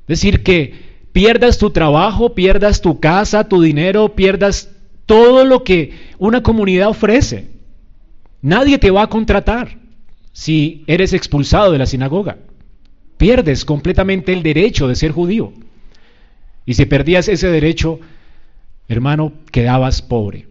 [0.01, 0.73] Es decir, que
[1.11, 4.69] pierdas tu trabajo, pierdas tu casa, tu dinero, pierdas
[5.05, 7.47] todo lo que una comunidad ofrece.
[8.41, 9.79] Nadie te va a contratar
[10.31, 12.37] si eres expulsado de la sinagoga.
[13.17, 15.53] Pierdes completamente el derecho de ser judío.
[16.65, 17.99] Y si perdías ese derecho,
[18.87, 20.47] hermano, quedabas pobre.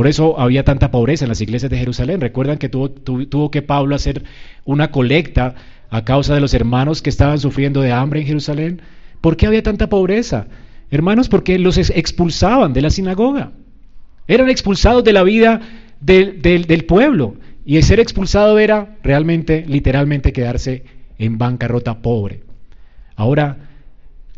[0.00, 2.22] Por eso había tanta pobreza en las iglesias de Jerusalén.
[2.22, 4.24] Recuerdan que tuvo, tuvo, que Pablo hacer
[4.64, 5.56] una colecta
[5.90, 8.80] a causa de los hermanos que estaban sufriendo de hambre en Jerusalén.
[9.20, 10.46] ¿Por qué había tanta pobreza?
[10.90, 13.52] Hermanos, porque los expulsaban de la sinagoga.
[14.26, 15.60] Eran expulsados de la vida
[16.00, 17.34] del, del pueblo.
[17.66, 20.82] Y el ser expulsado era realmente, literalmente, quedarse
[21.18, 22.40] en bancarrota pobre.
[23.16, 23.68] Ahora,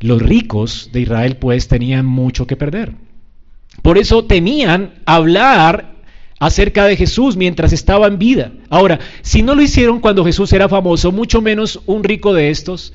[0.00, 2.94] los ricos de Israel pues tenían mucho que perder.
[3.80, 5.92] Por eso temían hablar
[6.38, 8.52] acerca de Jesús mientras estaba en vida.
[8.68, 12.92] Ahora, si no lo hicieron cuando Jesús era famoso, mucho menos un rico de estos,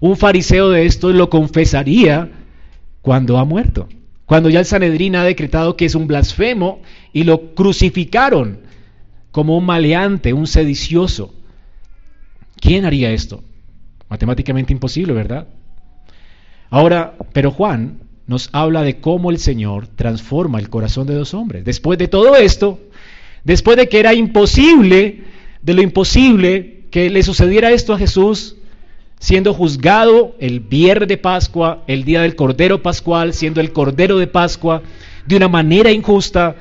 [0.00, 2.30] un fariseo de estos, lo confesaría
[3.02, 3.88] cuando ha muerto.
[4.26, 6.80] Cuando ya el Sanedrín ha decretado que es un blasfemo
[7.12, 8.60] y lo crucificaron
[9.30, 11.34] como un maleante, un sedicioso.
[12.60, 13.42] ¿Quién haría esto?
[14.08, 15.48] Matemáticamente imposible, ¿verdad?
[16.70, 21.64] Ahora, pero Juan nos habla de cómo el Señor transforma el corazón de dos hombres.
[21.64, 22.78] Después de todo esto,
[23.42, 25.24] después de que era imposible,
[25.62, 28.56] de lo imposible, que le sucediera esto a Jesús,
[29.18, 34.26] siendo juzgado el viernes de Pascua, el día del Cordero Pascual, siendo el Cordero de
[34.26, 34.82] Pascua,
[35.26, 36.54] de una manera injusta,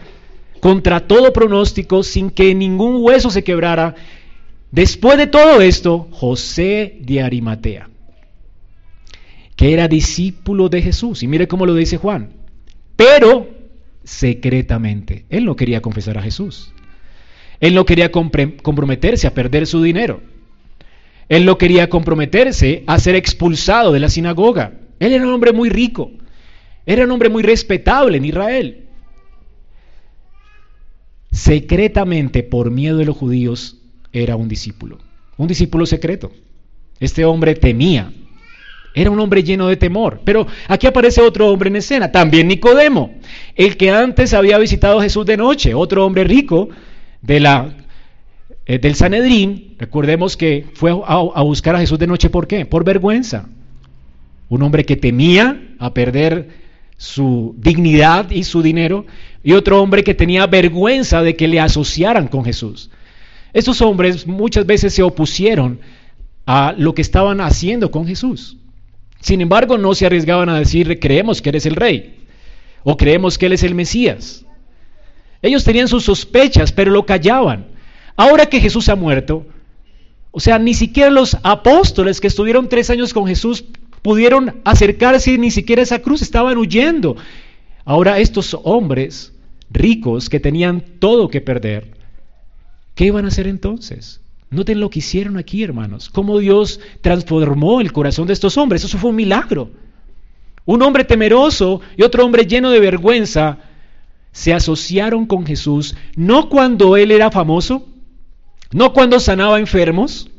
[0.61, 3.93] contra todo pronóstico, sin que ningún hueso se quebrara.
[4.71, 7.89] Después de todo esto, José de Arimatea
[9.57, 11.23] que era discípulo de Jesús.
[11.23, 12.29] Y mire cómo lo dice Juan.
[12.95, 13.49] Pero
[14.05, 15.25] secretamente.
[15.29, 16.71] Él no quería confesar a Jesús.
[17.59, 20.21] Él no quería comprometerse a perder su dinero.
[21.27, 24.73] Él no quería comprometerse a ser expulsado de la sinagoga.
[24.99, 26.11] Él era un hombre muy rico.
[26.85, 28.85] Era un hombre muy respetable en Israel.
[31.31, 33.77] Secretamente, por miedo de los judíos,
[34.13, 34.99] era un discípulo.
[35.35, 36.31] Un discípulo secreto.
[36.99, 38.13] Este hombre temía
[39.01, 40.21] era un hombre lleno de temor.
[40.23, 43.13] Pero aquí aparece otro hombre en escena, también Nicodemo,
[43.55, 46.69] el que antes había visitado a Jesús de noche, otro hombre rico
[47.21, 47.75] de la,
[48.65, 49.75] eh, del Sanedrín.
[49.77, 52.65] Recordemos que fue a, buscar a Jesús de noche, ¿por qué?
[52.65, 53.47] Por vergüenza.
[54.49, 56.49] Un hombre que temía a perder
[56.97, 59.05] su dignidad y su dinero,
[59.43, 62.89] y otro hombre que tenía vergüenza de que le asociaran con Jesús.
[63.53, 65.79] Estos hombres muchas veces se opusieron
[66.47, 68.57] a lo que estaban haciendo con Jesús.
[69.19, 72.25] Sin embargo, no se arriesgaban a decir, creemos que eres el rey
[72.83, 74.45] o creemos que él es el Mesías.
[75.41, 77.67] Ellos tenían sus sospechas, pero lo callaban.
[78.15, 79.45] Ahora que Jesús ha muerto,
[80.31, 83.65] o sea, ni siquiera los apóstoles que estuvieron tres años con Jesús
[84.01, 87.17] pudieron acercarse ni siquiera a esa cruz, estaban huyendo.
[87.85, 89.33] Ahora estos hombres
[89.69, 91.91] ricos que tenían todo que perder,
[92.95, 94.21] ¿qué iban a hacer entonces?
[94.49, 96.09] Noten lo que hicieron aquí, hermanos.
[96.09, 98.83] Cómo Dios transformó el corazón de estos hombres.
[98.83, 99.71] Eso fue un milagro.
[100.65, 103.59] Un hombre temeroso y otro hombre lleno de vergüenza
[104.31, 107.87] se asociaron con Jesús, no cuando él era famoso,
[108.71, 110.29] no cuando sanaba enfermos,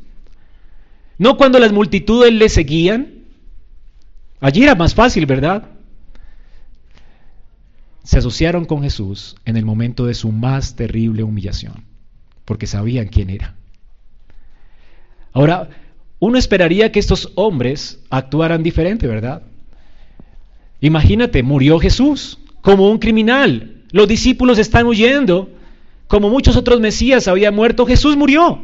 [1.17, 3.25] no cuando las multitudes le seguían.
[4.39, 5.67] Allí era más fácil, ¿verdad?
[8.03, 11.83] Se asociaron con Jesús en el momento de su más terrible humillación,
[12.45, 13.58] porque sabían quién era.
[15.33, 15.69] Ahora,
[16.19, 19.43] uno esperaría que estos hombres actuaran diferente, ¿verdad?
[20.81, 23.83] Imagínate, murió Jesús como un criminal.
[23.91, 25.49] Los discípulos están huyendo.
[26.07, 28.63] Como muchos otros Mesías había muerto, Jesús murió.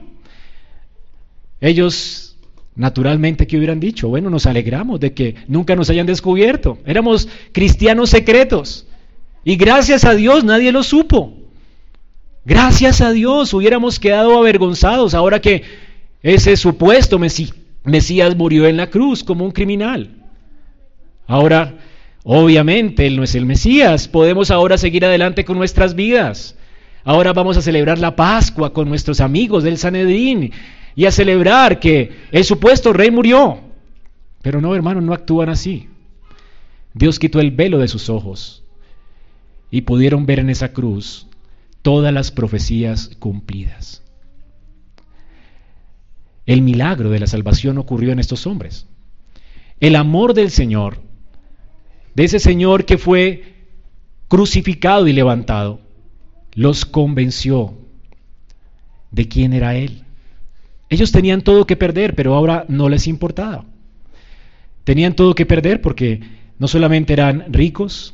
[1.62, 2.38] Ellos,
[2.76, 4.10] naturalmente, ¿qué hubieran dicho?
[4.10, 6.80] Bueno, nos alegramos de que nunca nos hayan descubierto.
[6.86, 8.88] Éramos cristianos secretos.
[9.44, 11.34] Y gracias a Dios nadie lo supo.
[12.46, 15.64] Gracias a Dios, hubiéramos quedado avergonzados ahora que
[16.26, 20.10] ese supuesto Mesías murió en la cruz como un criminal.
[21.28, 21.78] Ahora,
[22.24, 24.08] obviamente, Él no es el Mesías.
[24.08, 26.58] Podemos ahora seguir adelante con nuestras vidas.
[27.04, 30.52] Ahora vamos a celebrar la Pascua con nuestros amigos del Sanedrín
[30.96, 33.60] y a celebrar que el supuesto rey murió.
[34.42, 35.90] Pero no, hermanos, no actúan así.
[36.96, 38.64] Dios quitó el velo de sus ojos
[39.70, 41.28] y pudieron ver en esa cruz
[41.84, 44.02] todas las profecías cumplidas.
[46.46, 48.88] El milagro de la salvación ocurrió en estos hombres.
[49.80, 51.02] El amor del Señor,
[52.14, 53.56] de ese Señor que fue
[54.28, 55.82] crucificado y levantado,
[56.54, 57.74] los convenció
[59.12, 60.04] de quién era Él.
[60.90, 63.66] Ellos tenían todo que perder, pero ahora no les importaba.
[64.84, 66.22] Tenían todo que perder porque
[66.60, 68.14] no solamente eran ricos,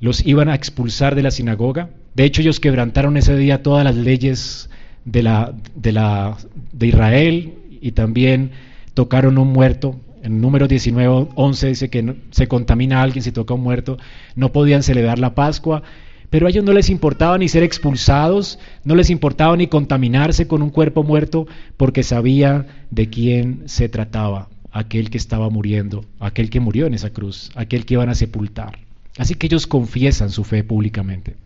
[0.00, 1.90] los iban a expulsar de la sinagoga.
[2.14, 4.70] De hecho, ellos quebrantaron ese día todas las leyes
[5.04, 6.36] de, la, de, la,
[6.72, 8.50] de Israel y también
[8.94, 9.96] tocaron un muerto.
[10.22, 13.98] En número 19, 11 dice que se contamina a alguien si toca un muerto.
[14.34, 15.82] No podían celebrar la Pascua.
[16.30, 20.62] Pero a ellos no les importaba ni ser expulsados, no les importaba ni contaminarse con
[20.62, 26.58] un cuerpo muerto, porque sabía de quién se trataba, aquel que estaba muriendo, aquel que
[26.58, 28.80] murió en esa cruz, aquel que iban a sepultar.
[29.16, 31.36] Así que ellos confiesan su fe públicamente.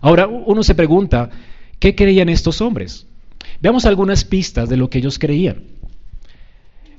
[0.00, 1.28] Ahora uno se pregunta,
[1.80, 3.06] ¿qué creían estos hombres?
[3.60, 5.64] Veamos algunas pistas de lo que ellos creían.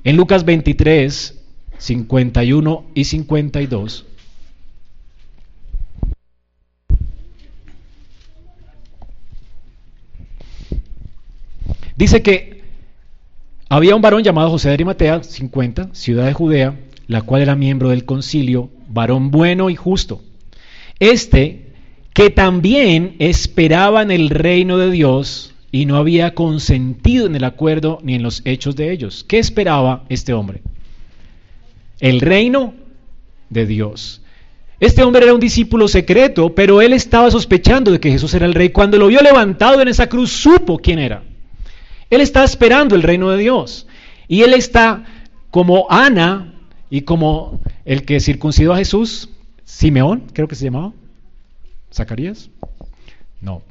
[0.04, 1.38] En Lucas 23,
[1.78, 4.04] 51 y 52,
[11.96, 12.62] dice que
[13.68, 17.90] había un varón llamado José de Arimatea, 50, ciudad de Judea, la cual era miembro
[17.90, 20.20] del concilio, varón bueno y justo.
[20.98, 21.61] Este,
[22.12, 27.98] que también esperaba en el reino de Dios y no había consentido en el acuerdo
[28.02, 29.24] ni en los hechos de ellos.
[29.26, 30.62] ¿Qué esperaba este hombre?
[32.00, 32.74] El reino
[33.48, 34.20] de Dios.
[34.80, 38.54] Este hombre era un discípulo secreto, pero él estaba sospechando de que Jesús era el
[38.54, 38.70] rey.
[38.70, 41.22] Cuando lo vio levantado en esa cruz, supo quién era.
[42.10, 43.86] Él está esperando el reino de Dios.
[44.28, 45.04] Y él está
[45.50, 46.54] como Ana
[46.90, 49.30] y como el que circuncidó a Jesús,
[49.64, 50.92] Simeón, creo que se llamaba.
[51.92, 52.50] ¿Zacarías?
[53.40, 53.62] No,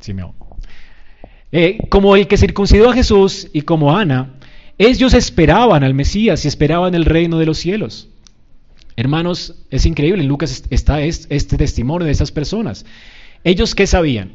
[0.00, 0.32] Simeón.
[1.52, 4.34] Eh, como el que circuncidó a Jesús y como Ana,
[4.76, 8.08] ellos esperaban al Mesías y esperaban el reino de los cielos.
[8.96, 12.84] Hermanos, es increíble, en Lucas está este testimonio de esas personas.
[13.44, 14.32] ¿Ellos qué sabían?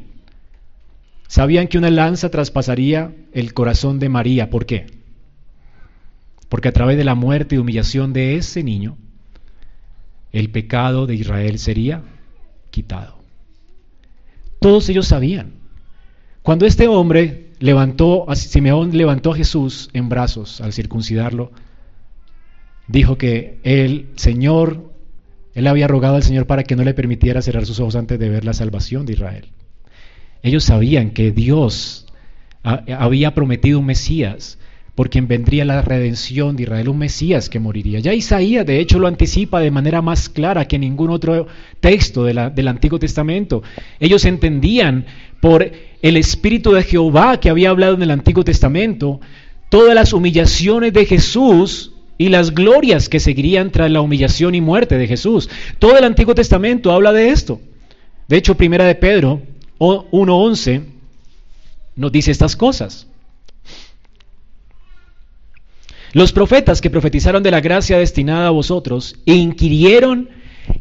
[1.27, 4.49] Sabían que una lanza traspasaría el corazón de María.
[4.49, 4.85] ¿Por qué?
[6.47, 8.97] Porque a través de la muerte y humillación de ese niño,
[10.31, 12.03] el pecado de Israel sería
[12.73, 13.19] quitado.
[14.59, 15.53] Todos ellos sabían.
[16.41, 21.51] Cuando este hombre levantó, Simeón levantó a Jesús en brazos al circuncidarlo,
[22.88, 24.91] dijo que el Señor,
[25.53, 28.29] él había rogado al Señor para que no le permitiera cerrar sus ojos antes de
[28.29, 29.49] ver la salvación de Israel.
[30.41, 32.07] Ellos sabían que Dios
[32.63, 34.57] había prometido un Mesías
[34.95, 37.99] por quien vendría la redención de Israel, un Mesías que moriría.
[37.99, 41.47] Ya Isaías, de hecho, lo anticipa de manera más clara que ningún otro
[41.79, 43.63] texto del Antiguo Testamento.
[43.99, 45.06] Ellos entendían
[45.41, 49.19] por el Espíritu de Jehová que había hablado en el Antiguo Testamento
[49.69, 54.99] todas las humillaciones de Jesús y las glorias que seguirían tras la humillación y muerte
[54.99, 55.49] de Jesús.
[55.79, 57.60] Todo el Antiguo Testamento habla de esto.
[58.27, 59.41] De hecho, Primera de Pedro
[59.79, 60.84] 1.11
[61.95, 63.08] nos dice estas cosas.
[66.13, 70.30] Los profetas que profetizaron de la gracia destinada a vosotros inquirieron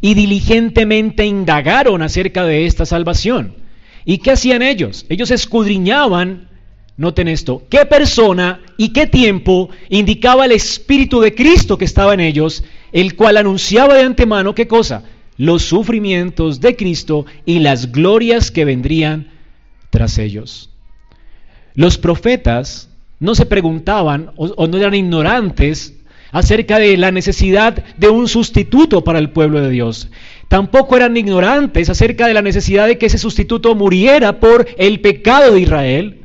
[0.03, 3.57] y diligentemente indagaron acerca de esta salvación.
[4.05, 5.07] ¿Y qué hacían ellos?
[5.09, 6.51] Ellos escudriñaban,
[6.99, 12.21] noten esto, qué persona y qué tiempo indicaba el Espíritu de Cristo que estaba en
[12.21, 15.05] ellos, el cual anunciaba de antemano qué cosa?
[15.38, 19.31] Los sufrimientos de Cristo y las glorias que vendrían
[19.88, 20.68] tras ellos.
[21.74, 22.91] Los profetas
[23.23, 25.97] no se preguntaban o, no eran ignorantes
[26.33, 30.11] acerca de la necesidad de un sustituto para el pueblo de Dios.
[30.49, 35.55] Tampoco eran ignorantes acerca de la necesidad de que ese sustituto muriera por el pecado
[35.55, 36.23] de Israel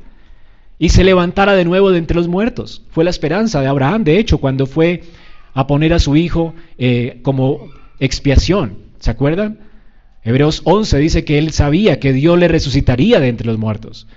[0.79, 2.81] y se levantara de nuevo de entre los muertos.
[2.89, 5.03] Fue la esperanza de Abraham, de hecho, cuando fue
[5.53, 7.69] a poner a su hijo eh, como
[7.99, 8.79] expiación.
[8.99, 9.59] ¿Se acuerdan?
[10.23, 14.07] Hebreos 11 dice que él sabía que Dios le resucitaría de entre los muertos.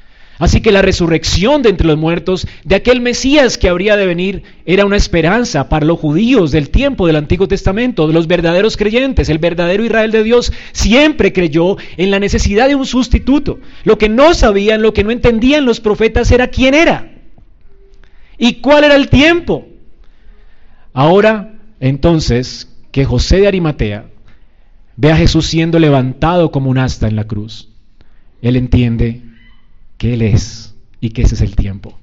[0.41, 4.43] Así que la resurrección de entre los muertos de aquel Mesías que habría de venir
[4.65, 9.29] era una esperanza para los judíos del tiempo del Antiguo Testamento, de los verdaderos creyentes.
[9.29, 13.59] El verdadero Israel de Dios siempre creyó en la necesidad de un sustituto.
[13.85, 17.13] Lo que no sabían, lo que no entendían los profetas era quién era
[18.39, 19.69] y cuál era el tiempo.
[20.95, 24.07] Ahora, entonces, que José de Arimatea
[24.97, 27.69] ve a Jesús siendo levantado como un asta en la cruz,
[28.41, 29.30] él entiende
[30.01, 31.99] que Él es y que ese es el tiempo.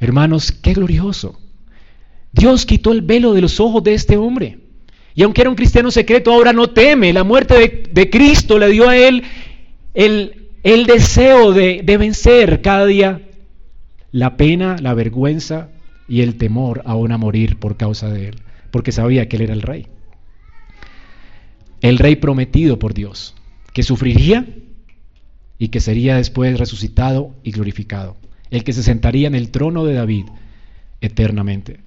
[0.00, 1.38] Hermanos, qué glorioso.
[2.32, 4.58] Dios quitó el velo de los ojos de este hombre.
[5.14, 7.12] Y aunque era un cristiano secreto, ahora no teme.
[7.12, 9.22] La muerte de, Cristo le dio a él
[9.94, 13.22] el, el deseo de, de vencer cada día
[14.10, 15.68] la pena, la vergüenza
[16.08, 18.40] y el temor aún a morir por causa de él,
[18.72, 19.86] porque sabía que él era el rey.
[21.80, 23.36] El rey prometido por Dios,
[23.72, 24.46] que sufriría
[25.62, 28.16] y que sería después resucitado y glorificado,
[28.50, 30.24] el que se sentaría en el trono de David
[31.00, 31.78] eternamente.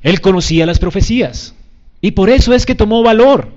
[0.00, 1.56] Él conocía las profecías
[2.00, 3.52] y por eso es que tomó valor.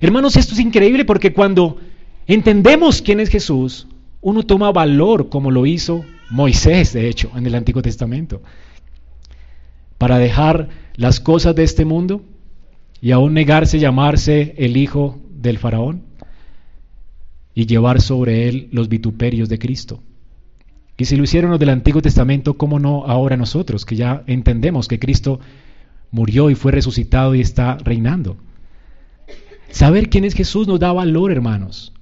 [0.00, 1.80] Hermanos, esto es increíble porque cuando
[2.28, 3.88] entendemos quién es Jesús,
[4.20, 8.42] uno toma valor como lo hizo Moisés, de hecho, en el Antiguo Testamento,
[9.98, 12.22] para dejar las cosas de este mundo
[13.00, 16.05] y aún negarse llamarse el hijo del faraón
[17.56, 20.02] y llevar sobre él los vituperios de Cristo.
[20.98, 24.88] Y si lo hicieron los del Antiguo Testamento, ¿cómo no ahora nosotros, que ya entendemos
[24.88, 25.40] que Cristo
[26.10, 28.36] murió y fue resucitado y está reinando?
[29.70, 31.94] Saber quién es Jesús nos da valor, hermanos,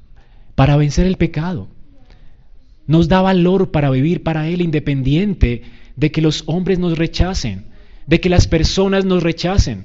[0.56, 1.68] para vencer el pecado.
[2.88, 5.62] Nos da valor para vivir para Él independiente
[5.94, 7.66] de que los hombres nos rechacen,
[8.08, 9.84] de que las personas nos rechacen,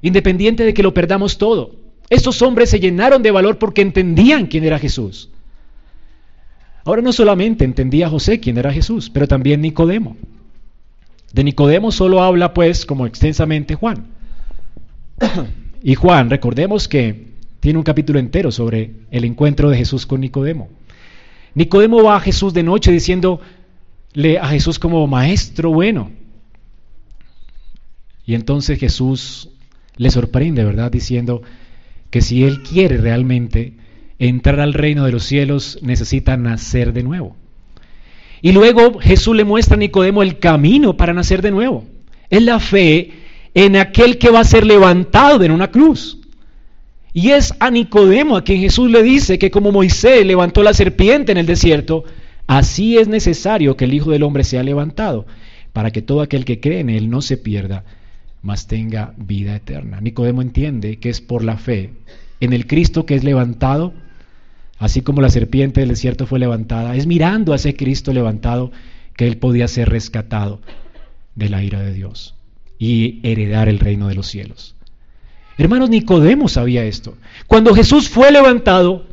[0.00, 1.81] independiente de que lo perdamos todo.
[2.10, 5.30] Estos hombres se llenaron de valor porque entendían quién era Jesús.
[6.84, 10.16] Ahora no solamente entendía José quién era Jesús, pero también Nicodemo.
[11.32, 14.06] De Nicodemo solo habla pues como extensamente Juan.
[15.84, 20.68] Y Juan, recordemos que tiene un capítulo entero sobre el encuentro de Jesús con Nicodemo.
[21.54, 26.12] Nicodemo va a Jesús de noche diciéndole a Jesús como maestro bueno.
[28.24, 29.48] Y entonces Jesús
[29.96, 30.90] le sorprende, ¿verdad?
[30.90, 31.42] Diciendo,
[32.12, 33.72] que si él quiere realmente
[34.18, 37.34] entrar al reino de los cielos, necesita nacer de nuevo.
[38.42, 41.86] Y luego Jesús le muestra a Nicodemo el camino para nacer de nuevo.
[42.28, 43.12] Es la fe
[43.54, 46.18] en aquel que va a ser levantado en una cruz.
[47.14, 51.32] Y es a Nicodemo a quien Jesús le dice que como Moisés levantó la serpiente
[51.32, 52.04] en el desierto,
[52.46, 55.26] así es necesario que el Hijo del Hombre sea levantado,
[55.72, 57.84] para que todo aquel que cree en él no se pierda,
[58.42, 60.00] mas tenga vida eterna.
[60.00, 61.90] Nicodemo entiende que es por la fe
[62.40, 63.94] en el Cristo que es levantado,
[64.78, 68.72] así como la serpiente del desierto fue levantada, es mirando a ese Cristo levantado
[69.16, 70.60] que él podía ser rescatado
[71.36, 72.34] de la ira de Dios
[72.78, 74.74] y heredar el reino de los cielos.
[75.56, 77.16] Hermanos, Nicodemo sabía esto.
[77.46, 79.06] Cuando Jesús fue levantado,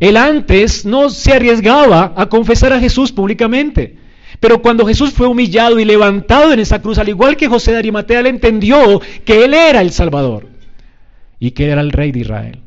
[0.00, 3.98] él antes no se arriesgaba a confesar a Jesús públicamente.
[4.42, 7.78] Pero cuando Jesús fue humillado y levantado en esa cruz, al igual que José de
[7.78, 10.48] Arimatea, él entendió que él era el Salvador
[11.38, 12.58] y que era el Rey de Israel,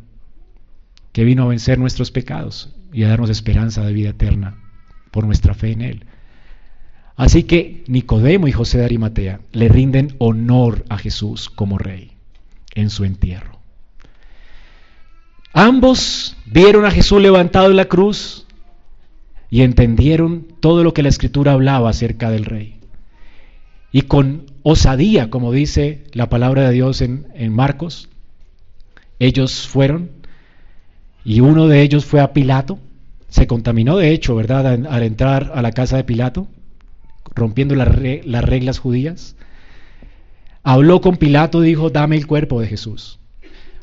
[1.12, 4.56] que vino a vencer nuestros pecados y a darnos esperanza de vida eterna
[5.12, 6.06] por nuestra fe en él.
[7.18, 12.14] Así que Nicodemo y José de Arimatea le rinden honor a Jesús como rey
[12.74, 13.60] en su entierro.
[15.52, 18.45] Ambos vieron a Jesús levantado en la cruz
[19.50, 22.80] y entendieron todo lo que la escritura hablaba acerca del rey.
[23.92, 28.10] Y con osadía, como dice la palabra de Dios en, Marcos,
[29.20, 30.10] ellos fueron
[31.24, 32.80] y uno de ellos fue a Pilato,
[33.30, 36.48] se contaminó de hecho, ¿verdad?, al, entrar a la casa de Pilato,
[37.34, 37.88] rompiendo las
[38.46, 39.36] reglas judías.
[40.64, 43.20] Habló con Pilato y dijo, dame el cuerpo de Jesús.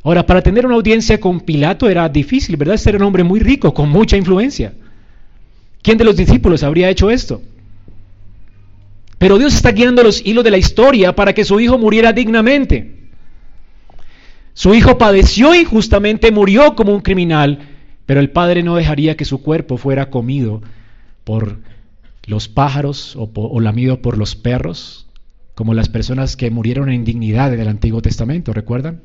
[0.03, 2.75] Ahora, para tener una audiencia con Pilato era difícil, ¿verdad?
[2.75, 4.75] Este era un hombre muy rico, con mucha influencia.
[5.83, 7.43] ¿Quién de los discípulos habría hecho esto?
[9.19, 13.03] Pero Dios está guiando los hilos de la historia para que su hijo muriera dignamente.
[14.55, 17.69] Su hijo padeció injustamente, murió como un criminal,
[18.07, 20.63] pero el padre no dejaría que su cuerpo fuera comido
[21.25, 21.59] por
[22.27, 25.07] los pájaros o, lamido por los perros,
[25.55, 29.03] como las personas que murieron en indignidad en el Antiguo Testamento, ¿recuerdan?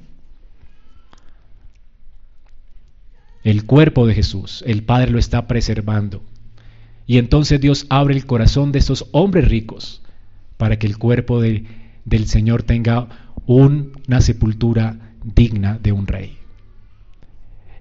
[3.43, 6.21] El cuerpo de Jesús, el Padre lo está preservando.
[7.07, 10.03] Y entonces Dios abre el corazón de estos hombres ricos
[10.57, 11.63] para que el cuerpo de,
[12.05, 13.07] del Señor tenga
[13.45, 16.37] una sepultura digna de un rey.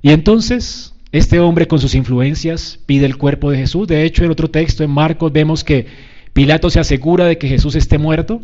[0.01, 3.89] Y entonces Este hombre con sus influencias pide el cuerpo de Jesús.
[3.89, 5.87] De hecho, en otro texto, en Marcos, vemos que
[6.33, 8.43] Pilato se asegura de que Jesús esté muerto.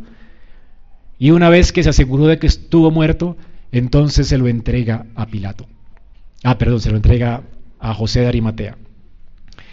[1.19, 3.37] Y una vez que se aseguró de que estuvo muerto,
[3.73, 5.67] entonces se lo entrega a Pilato.
[6.43, 7.43] Ah, perdón, se lo entrega
[7.79, 8.79] a José de Arimatea.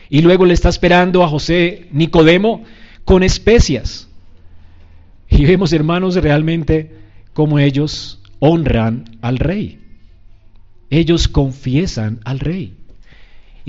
[0.10, 2.64] Y luego le está esperando a José Nicodemo
[3.06, 4.08] con especias.
[5.30, 6.92] Y vemos, hermanos, realmente
[7.34, 9.80] cómo ellos honran al rey.
[10.90, 12.74] Ellos confiesan al rey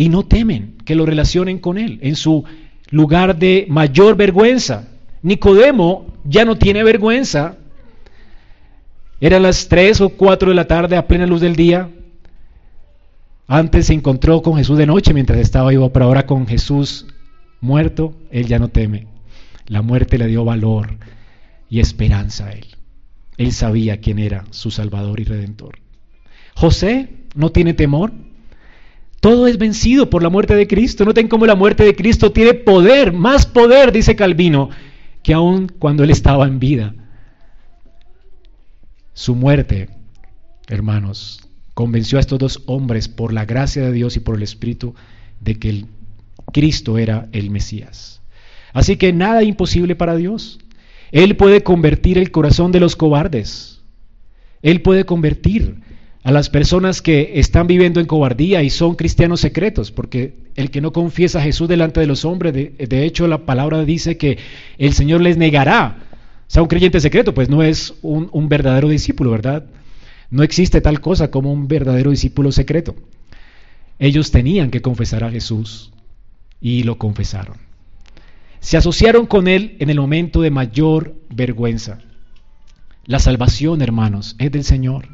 [0.00, 2.44] y no temen que lo relacionen con él en su
[2.90, 4.88] lugar de mayor vergüenza.
[5.22, 7.56] Nicodemo ya no tiene vergüenza.
[9.20, 11.90] Eran las 3 o 4 de la tarde a plena luz del día.
[13.52, 17.08] Antes se encontró con Jesús de noche mientras estaba vivo, pero ahora con Jesús
[17.60, 19.08] muerto, él ya no teme.
[19.66, 20.98] La muerte le dio valor
[21.68, 22.66] y esperanza a él.
[23.38, 25.80] Él sabía quién era su Salvador y Redentor.
[26.54, 28.12] José no tiene temor.
[29.18, 31.04] Todo es vencido por la muerte de Cristo.
[31.04, 34.70] Noten cómo la muerte de Cristo tiene poder, más poder, dice Calvino,
[35.24, 36.94] que aún cuando él estaba en vida.
[39.12, 39.88] Su muerte,
[40.68, 41.49] hermanos,
[41.80, 44.94] convenció a estos dos hombres por la gracia de Dios y por el Espíritu
[45.40, 45.86] de que el
[46.52, 48.20] Cristo era el Mesías.
[48.74, 50.58] Así que nada imposible para Dios.
[51.10, 53.80] Él puede convertir el corazón de los cobardes.
[54.60, 55.76] Él puede convertir
[56.22, 60.82] a las personas que están viviendo en cobardía y son cristianos secretos, porque el que
[60.82, 64.36] no confiesa a Jesús delante de los hombres, de, hecho la palabra dice que
[64.76, 65.96] el Señor les negará.
[66.46, 69.64] O sea, un creyente secreto, pues no es un, un verdadero discípulo, ¿verdad?
[70.30, 72.94] No existe tal cosa como un verdadero discípulo secreto.
[73.98, 75.92] Ellos tenían que confesar a Jesús
[76.60, 77.56] y lo confesaron.
[78.60, 81.98] Se asociaron con Él en el momento de mayor vergüenza.
[83.06, 85.08] La salvación, hermanos, es del Señor.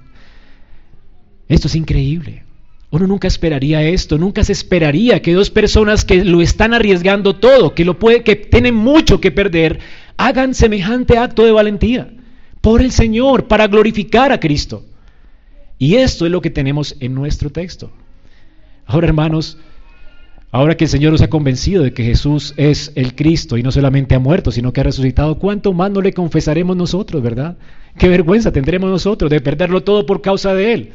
[1.49, 2.45] Esto es increíble.
[2.91, 7.75] Uno nunca esperaría esto, nunca se esperaría que dos personas que lo están arriesgando todo,
[7.75, 9.81] que lo puede, que tienen mucho que perder,
[10.17, 12.11] hagan semejante acto de valentía
[12.61, 14.85] por el Señor para glorificar a Cristo.
[15.79, 17.91] Y esto es lo que tenemos en nuestro texto.
[18.87, 19.59] Ahora, hermanos,
[20.51, 23.73] ahora que el Señor nos ha convencido de que Jesús es el Cristo y no
[23.73, 27.59] solamente ha muerto, sino que ha resucitado, ¿cuánto más no le confesaremos nosotros, verdad?
[27.99, 30.93] Qué vergüenza tendremos nosotros de perderlo todo por causa de Él.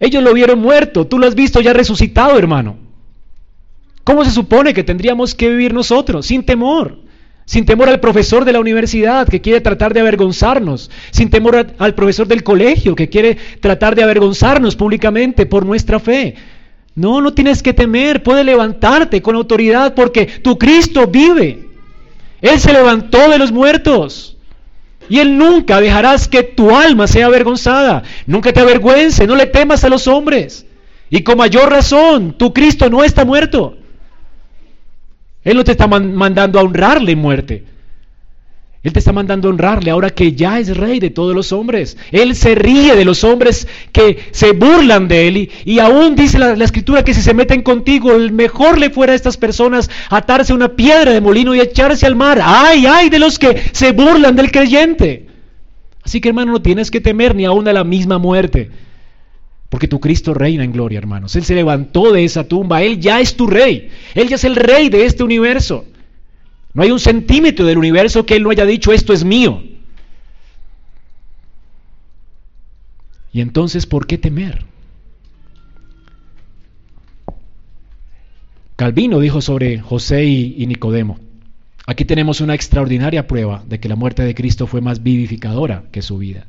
[0.00, 2.76] Ellos lo vieron muerto, tú lo has visto ya resucitado, hermano.
[4.04, 6.24] ¿Cómo se supone que tendríamos que vivir nosotros?
[6.24, 7.07] Sin temor.
[7.48, 10.90] Sin temor al profesor de la universidad que quiere tratar de avergonzarnos.
[11.10, 16.34] Sin temor al profesor del colegio que quiere tratar de avergonzarnos públicamente por nuestra fe.
[16.94, 18.22] No, no tienes que temer.
[18.22, 21.70] Puedes levantarte con autoridad porque tu Cristo vive.
[22.42, 24.36] Él se levantó de los muertos.
[25.08, 28.02] Y Él nunca dejarás que tu alma sea avergonzada.
[28.26, 30.66] Nunca te avergüence, no le temas a los hombres.
[31.08, 33.77] Y con mayor razón, tu Cristo no está muerto.
[35.44, 37.64] Él no te está mandando a honrarle en muerte.
[38.84, 41.96] Él te está mandando a honrarle ahora que ya es rey de todos los hombres.
[42.12, 45.50] Él se ríe de los hombres que se burlan de él.
[45.64, 49.16] Y, aún dice la, escritura que si se meten contigo, el mejor le fuera a
[49.16, 52.40] estas personas atarse una piedra de molino y echarse al mar.
[52.42, 55.26] ¡Ay, ay de los que se burlan del creyente!
[56.04, 58.70] Así que hermano, no tienes que temer ni aún a la misma muerte.
[59.68, 61.36] Porque tu Cristo reina en gloria, hermanos.
[61.36, 62.82] Él se levantó de esa tumba.
[62.82, 63.90] Él ya es tu rey.
[64.14, 65.84] Él ya es el rey de este universo.
[66.72, 69.62] No hay un centímetro del universo que Él no haya dicho esto es mío.
[73.32, 74.64] Y entonces, ¿por qué temer?
[78.76, 81.18] Calvino dijo sobre José y, Nicodemo,
[81.84, 86.00] aquí tenemos una extraordinaria prueba de que la muerte de Cristo fue más vivificadora que
[86.00, 86.46] su vida.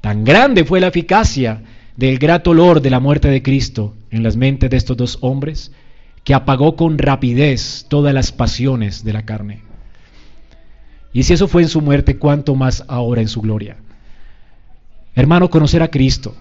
[0.00, 1.62] Tan grande fue la eficacia
[1.96, 5.72] del grato olor de la muerte de Cristo en las mentes de estos dos hombres
[6.24, 9.62] que apagó con rapidez todas las pasiones de la carne.
[11.12, 13.76] Y si eso fue en su muerte, ¿cuánto más ahora en su gloria?
[15.14, 16.34] Hermano, conocer a Cristo,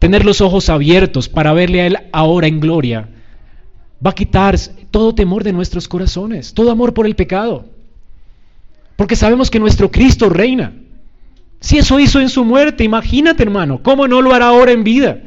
[0.00, 3.08] tener los ojos abiertos para verle a Él ahora en gloria,
[4.04, 4.58] va a quitar
[4.90, 7.66] todo temor de nuestros corazones, todo amor por el pecado.
[8.96, 10.72] Porque sabemos que nuestro Cristo reina.
[11.60, 15.20] Si eso hizo en su muerte, imagínate hermano, ¿cómo no lo hará ahora en vida?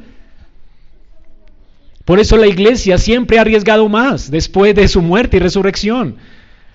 [2.06, 6.16] Por eso la iglesia siempre ha arriesgado más después de su muerte y resurrección.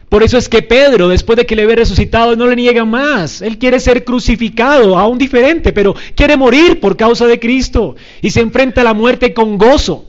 [0.08, 3.42] Por eso es que Pedro, después de que le ve resucitado, no le niega más.
[3.42, 8.42] Él quiere ser crucificado, aún diferente, pero quiere morir por causa de Cristo y se
[8.42, 10.06] enfrenta a la muerte con gozo.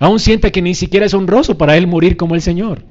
[0.00, 2.82] Aún siente que ni siquiera es honroso para él morir como el Señor.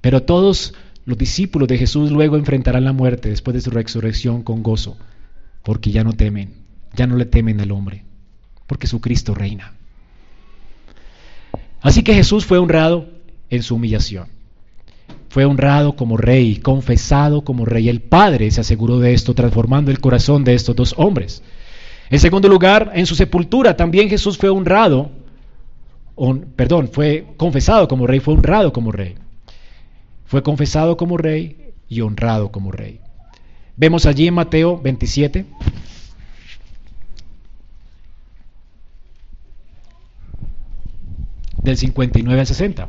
[0.00, 0.74] Pero todos
[1.08, 4.96] los discípulos de Jesús luego enfrentarán la muerte después de su resurrección con gozo,
[5.62, 8.04] porque ya no temen ya no le temen al hombre,
[8.66, 9.74] porque su Cristo reina.
[11.80, 13.08] Así que Jesús fue honrado
[13.50, 14.28] en su humillación.
[15.28, 17.88] Fue honrado como rey, confesado como rey.
[17.88, 21.42] El Padre se aseguró de esto, transformando el corazón de estos dos hombres.
[22.10, 25.10] En segundo lugar, en su sepultura también Jesús fue honrado,
[26.56, 29.14] perdón, fue confesado como rey, fue honrado como rey.
[30.28, 33.00] Fue confesado como rey y honrado como rey.
[33.78, 35.46] Vemos allí en Mateo 27.
[41.62, 42.88] Del 59 al 60.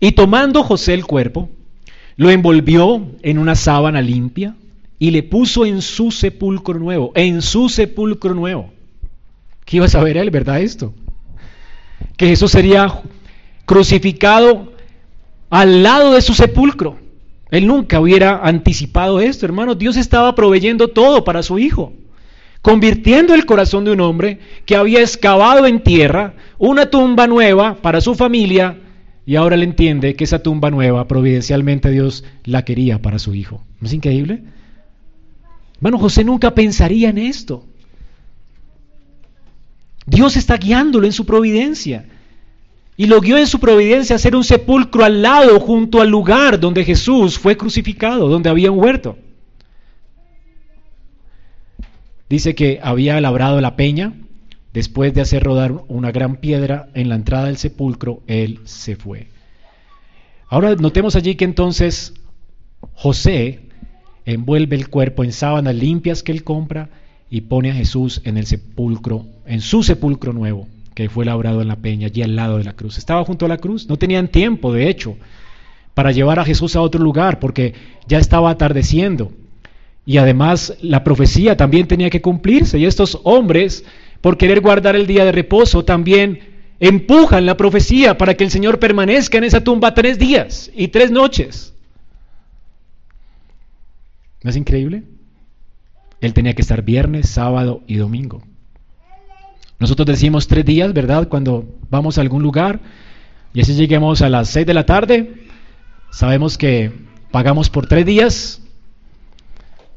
[0.00, 1.48] Y tomando José el cuerpo,
[2.16, 4.54] lo envolvió en una sábana limpia
[5.00, 8.70] y le puso en su sepulcro nuevo, en su sepulcro nuevo.
[9.64, 10.92] ¿Qué iba a saber él, verdad, esto?
[12.18, 13.00] Que Jesús sería
[13.64, 14.74] crucificado
[15.48, 16.98] al lado de su sepulcro.
[17.50, 19.74] Él nunca hubiera anticipado esto, hermano.
[19.74, 21.94] Dios estaba proveyendo todo para su hijo,
[22.60, 28.02] convirtiendo el corazón de un hombre que había excavado en tierra una tumba nueva para
[28.02, 28.76] su familia
[29.24, 33.64] y ahora le entiende que esa tumba nueva, providencialmente Dios la quería para su hijo.
[33.80, 34.42] ¿No es increíble?
[35.80, 37.64] Bueno, José nunca pensaría en esto.
[40.06, 42.06] Dios está guiándolo en su providencia.
[42.96, 46.60] Y lo guió en su providencia a hacer un sepulcro al lado, junto al lugar
[46.60, 49.16] donde Jesús fue crucificado, donde había un huerto.
[52.28, 54.12] Dice que había labrado la peña,
[54.72, 59.28] Después de hacer rodar una gran piedra en la entrada del sepulcro, él se fue.
[60.48, 62.14] Ahora notemos allí que entonces
[62.92, 63.68] José
[64.32, 66.88] envuelve el cuerpo en sábanas limpias que él compra
[67.30, 71.68] y pone a Jesús en el sepulcro, en su sepulcro nuevo, que fue labrado en
[71.68, 72.98] la peña, allí al lado de la cruz.
[72.98, 75.16] Estaba junto a la cruz, no tenían tiempo, de hecho,
[75.94, 77.74] para llevar a Jesús a otro lugar, porque
[78.08, 79.32] ya estaba atardeciendo.
[80.04, 83.84] Y además la profecía también tenía que cumplirse, y estos hombres
[84.20, 86.40] por querer guardar el día de reposo, también
[86.78, 91.10] empujan la profecía para que el Señor permanezca en esa tumba tres días y tres
[91.10, 91.69] noches.
[94.42, 95.04] ¿No es increíble?
[96.20, 98.42] Él tenía que estar viernes, sábado y domingo.
[99.78, 101.28] Nosotros decimos tres días, ¿verdad?
[101.28, 102.80] Cuando vamos a algún lugar
[103.54, 105.46] y así lleguemos a las seis de la tarde,
[106.10, 106.92] sabemos que
[107.30, 108.60] pagamos por tres días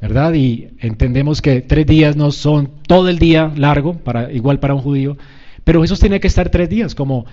[0.04, 0.34] ¿verdad?
[0.34, 4.82] Y entendemos que tres días no son todo el día largo, para, igual para un
[4.82, 5.16] judío,
[5.64, 7.24] pero Jesús tenía que estar tres días, como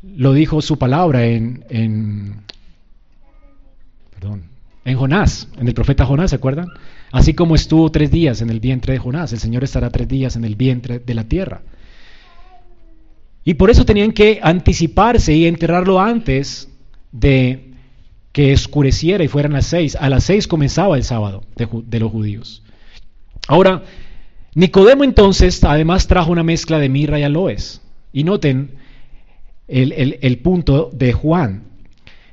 [0.00, 2.36] lo dijo su palabra en, en,
[4.14, 4.44] perdón,
[4.84, 6.68] en Jonás, en el profeta Jonás, ¿se acuerdan?
[7.10, 10.36] Así como estuvo tres días en el vientre de Jonás, el Señor estará tres días
[10.36, 11.62] en el vientre de la tierra.
[13.44, 16.68] Y por eso tenían que anticiparse y enterrarlo antes
[17.12, 17.74] de
[18.32, 19.96] que escureciera y fueran las seis.
[19.96, 22.62] A las seis comenzaba el sábado de, los judíos.
[23.46, 23.84] Ahora,
[24.54, 27.80] Nicodemo entonces además trajo una mezcla de mirra y aloes.
[28.12, 28.72] Y noten
[29.68, 31.64] el, el, punto de Juan.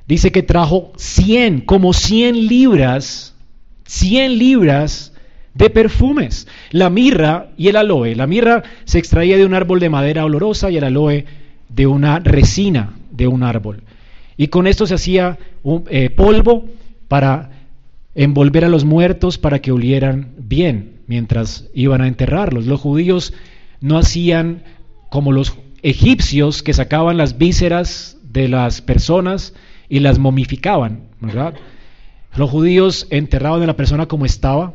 [0.06, 3.34] Dice que trajo 100, como 100 libras,
[3.84, 5.12] 100 libras
[5.54, 6.48] de perfumes.
[6.70, 8.14] La mirra y el aloe.
[8.14, 11.24] La mirra se extraía de un árbol de madera olorosa y el aloe
[11.68, 13.82] de una resina de un árbol.
[14.36, 16.66] Y con esto se hacía un, eh, polvo
[17.08, 17.50] para
[18.14, 22.66] envolver a los muertos para que olieran bien mientras iban a enterrarlos.
[22.66, 23.34] Los judíos
[23.80, 24.64] no hacían
[25.10, 29.54] como los egipcios que sacaban las vísceras de las personas
[29.92, 31.52] y las momificaban, ¿verdad?
[32.34, 34.72] Los judíos enterraban a la persona como estaba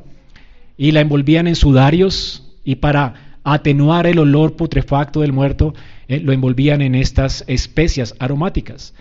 [0.77, 5.73] y la envolvían en sudarios y para atenuar el olor putrefacto del muerto
[6.07, 8.93] eh, lo envolvían en estas especias aromáticas.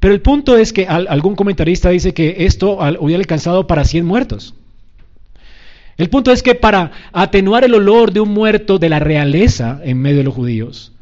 [0.00, 4.54] Pero el punto es que algún comentarista dice que esto hubiera alcanzado para 100 muertos.
[5.98, 10.00] El punto es que para atenuar el olor de un muerto de la realeza en
[10.00, 10.92] medio de los judíos,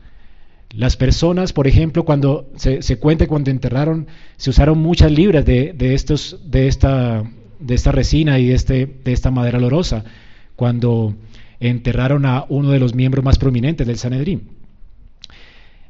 [0.70, 6.40] las personas, por ejemplo, cuando se, cuenta cuando enterraron, se usaron muchas libras de, estos,
[6.44, 7.24] de, esta,
[7.58, 10.04] de esta resina y de, este, de esta madera olorosa,
[10.56, 11.14] cuando
[11.60, 14.48] enterraron a uno de los miembros más prominentes del Sanedrín.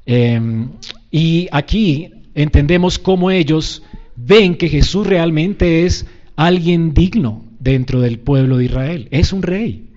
[0.05, 0.71] Em,
[1.11, 3.83] y aquí entendemos cómo ellos
[4.15, 6.07] ven que Jesús realmente es
[6.37, 9.09] alguien digno dentro del pueblo de Israel.
[9.11, 9.91] Es un rey.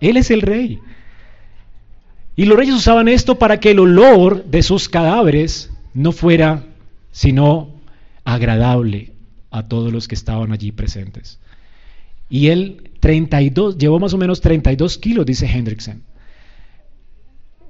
[0.00, 0.78] Él es el rey.
[2.38, 6.66] Y los reyes usaban esto para que el olor de sus cadáveres no fuera
[7.10, 7.74] sino
[8.22, 9.10] agradable
[9.50, 11.40] a todos los que estaban allí presentes.
[12.30, 16.04] Y él 32, llevó más o menos 32 kilos, dice Hendrickson,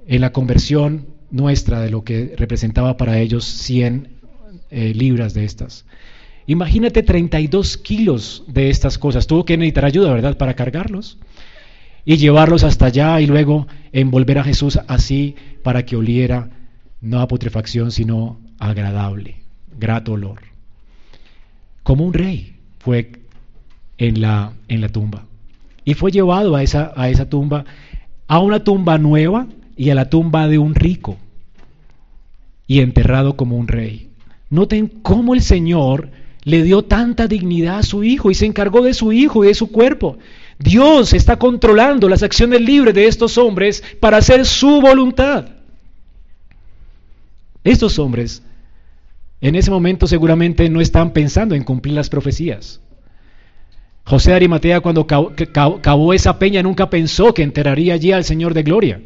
[0.05, 4.07] en la conversión nuestra de lo que representaba para ellos 100
[4.69, 5.85] eh, libras de estas.
[6.45, 9.25] Imagínate 32 kilos de estas cosas.
[9.25, 11.17] Tuvo que necesitar ayuda, ¿verdad?, para cargarlos
[12.05, 16.49] y llevarlos hasta allá y luego envolver a Jesús así para que oliera
[17.01, 19.37] no a putrefacción, sino agradable,
[19.77, 20.39] grato olor.
[21.83, 23.11] Como un rey fue
[23.97, 25.25] en la, en la tumba.
[25.85, 27.65] Y fue llevado a esa, a esa tumba,
[28.27, 31.17] a una tumba nueva y a la tumba de un rico,
[32.67, 34.09] y enterrado como un rey.
[34.49, 36.11] Noten cómo el Señor
[36.43, 39.53] le dio tanta dignidad a su hijo y se encargó de su hijo y de
[39.53, 40.17] su cuerpo.
[40.59, 45.45] Dios está controlando las acciones libres de estos hombres para hacer su voluntad.
[47.63, 48.43] Estos hombres
[49.41, 52.81] en ese momento seguramente no están pensando en cumplir las profecías.
[54.03, 59.01] José Arimatea cuando cavó esa peña nunca pensó que enterraría allí al Señor de gloria,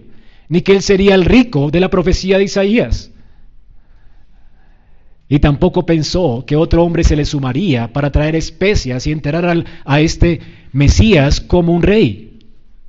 [0.50, 3.12] ni que él sería el rico de la profecía de Isaías.
[5.30, 10.02] Y tampoco pensó que otro hombre se le sumaría para traer especias y enterrar a
[10.02, 10.40] este
[10.74, 12.40] Mesías como un rey.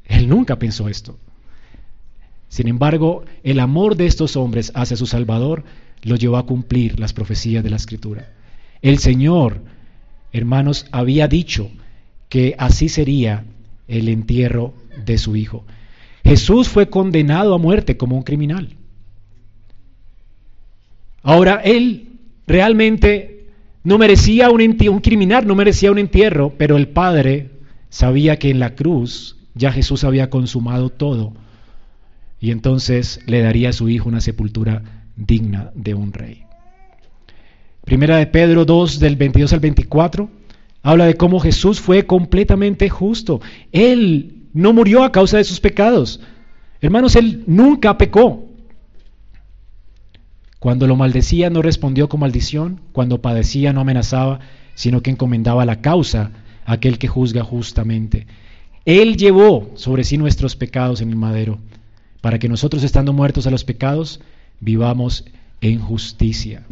[0.06, 1.18] Él nunca pensó esto.
[2.48, 5.64] Sin embargo, el amor de estos hombres hacia su Salvador
[6.02, 8.32] lo llevó a cumplir las profecías de la Escritura.
[8.80, 9.60] El Señor,
[10.32, 11.70] hermanos, había dicho
[12.28, 13.44] que así sería
[13.86, 14.74] el entierro
[15.04, 15.64] de su Hijo.
[16.24, 18.76] Jesús fue condenado a muerte como un criminal.
[21.22, 22.08] Ahora, Él
[22.46, 23.48] realmente
[23.82, 27.50] no merecía un, un criminal, no merecía un entierro, pero el Padre
[27.94, 31.32] sabía que en la cruz ya Jesús había consumado todo
[32.40, 34.82] y entonces le daría a su hijo una sepultura
[35.14, 36.42] digna de un rey.
[37.84, 40.28] Primera de Pedro 2 del 22 al 24
[40.82, 43.40] habla de cómo Jesús fue completamente justo.
[43.70, 46.18] Él no murió a causa de sus pecados.
[46.80, 48.48] Hermanos, él nunca pecó.
[50.58, 54.40] Cuando lo maldecía no respondió con maldición, cuando padecía no amenazaba,
[54.74, 56.32] sino que encomendaba la causa
[56.64, 58.26] aquel que juzga justamente.
[58.84, 61.58] Él llevó sobre sí nuestros pecados en el madero,
[62.20, 64.20] para que nosotros estando muertos a los pecados,
[64.60, 65.24] vivamos
[65.60, 66.62] en justicia.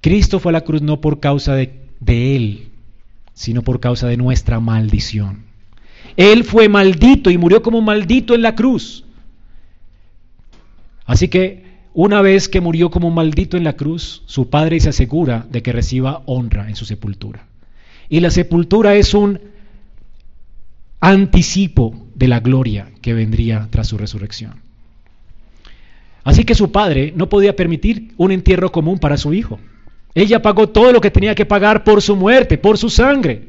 [0.00, 1.72] Cristo fue a la cruz no por causa de,
[2.06, 2.68] Él,
[3.34, 5.44] sino por causa de nuestra maldición.
[6.16, 9.04] Él fue maldito y murió como maldito en la cruz.
[11.04, 15.46] Así que una vez que murió como maldito en la cruz, su padre se asegura
[15.50, 17.49] de que reciba honra en su sepultura.
[18.10, 19.40] Y la sepultura es un
[21.00, 24.60] anticipo de la gloria que vendría tras su resurrección.
[26.24, 29.58] Así que su padre no podía permitir un entierro común para su hijo.
[30.14, 33.48] Ella pagó todo lo que tenía que pagar por su muerte, por su sangre.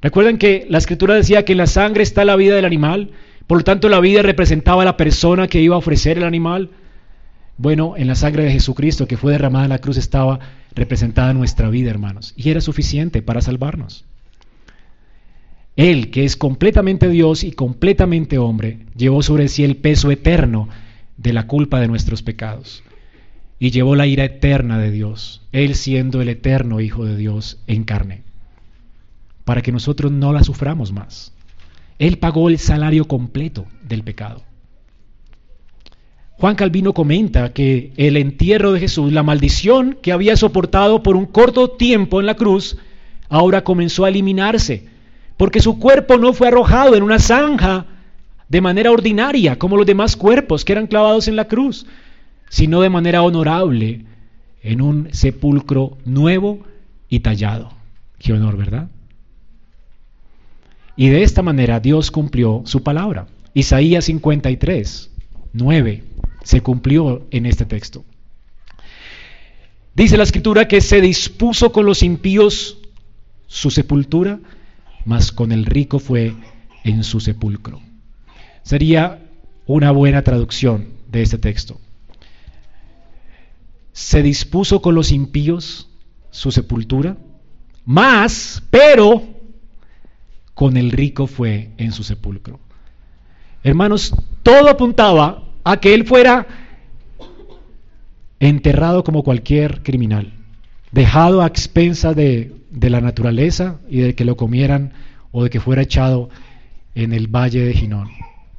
[0.00, 3.10] Recuerden que la escritura decía que en la sangre está la vida del animal,
[3.46, 6.70] por lo tanto la vida representaba a la persona que iba a ofrecer el animal.
[7.56, 10.40] Bueno, en la sangre de Jesucristo que fue derramada en la cruz estaba
[10.74, 14.04] representada nuestra vida, hermanos, y era suficiente para salvarnos.
[15.76, 20.68] Él, que es completamente Dios y completamente hombre, llevó sobre sí el peso eterno
[21.16, 22.82] de la culpa de nuestros pecados
[23.58, 27.84] y llevó la ira eterna de Dios, Él siendo el eterno Hijo de Dios en
[27.84, 28.22] carne,
[29.44, 31.32] para que nosotros no la suframos más.
[31.98, 34.42] Él pagó el salario completo del pecado.
[36.38, 41.26] Juan Calvino comenta que el entierro de Jesús, la maldición que había soportado por un
[41.26, 42.76] corto tiempo en la cruz,
[43.28, 44.84] ahora comenzó a eliminarse,
[45.36, 47.86] porque su cuerpo no fue arrojado en una zanja
[48.48, 51.86] de manera ordinaria, como los demás cuerpos que eran clavados en la cruz,
[52.48, 54.04] sino de manera honorable
[54.62, 56.60] en un sepulcro nuevo
[57.08, 57.72] y tallado.
[58.18, 58.88] Qué honor, ¿verdad?
[60.96, 63.26] Y de esta manera Dios cumplió su palabra.
[63.54, 65.10] Isaías 53,
[65.52, 66.13] 9
[66.44, 68.04] se cumplió en este texto.
[69.94, 72.78] Dice la escritura que se dispuso con los impíos
[73.46, 74.38] su sepultura,
[75.04, 76.34] mas con el rico fue
[76.84, 77.80] en su sepulcro.
[78.62, 79.20] Sería
[79.66, 81.80] una buena traducción de este texto.
[83.92, 85.88] Se dispuso con los impíos
[86.30, 87.16] su sepultura,
[87.84, 89.22] mas, pero,
[90.54, 92.58] con el rico fue en su sepulcro.
[93.62, 96.46] Hermanos, todo apuntaba a que él fuera
[98.38, 100.32] enterrado como cualquier criminal,
[100.92, 104.92] dejado a expensas de, la naturaleza y de que lo comieran
[105.32, 106.28] o de que fuera echado
[106.94, 108.10] en el valle de Ginón.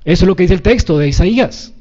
[0.03, 1.73] Eso es lo que dice el texto de Isaías.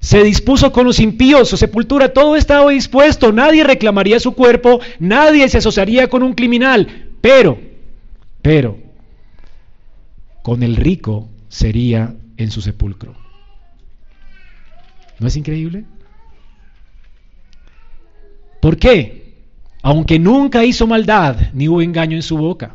[0.00, 5.48] Se dispuso con los impíos su sepultura, todo estaba dispuesto, nadie reclamaría su cuerpo, nadie
[5.48, 7.58] se asociaría con un criminal, pero,
[8.42, 8.78] pero,
[10.42, 13.23] con el rico sería en su sepulcro.
[15.18, 15.84] ¿No es increíble?
[18.60, 19.34] ¿Por qué?
[19.82, 22.74] Aunque nunca hizo maldad, ni hubo engaño en su boca.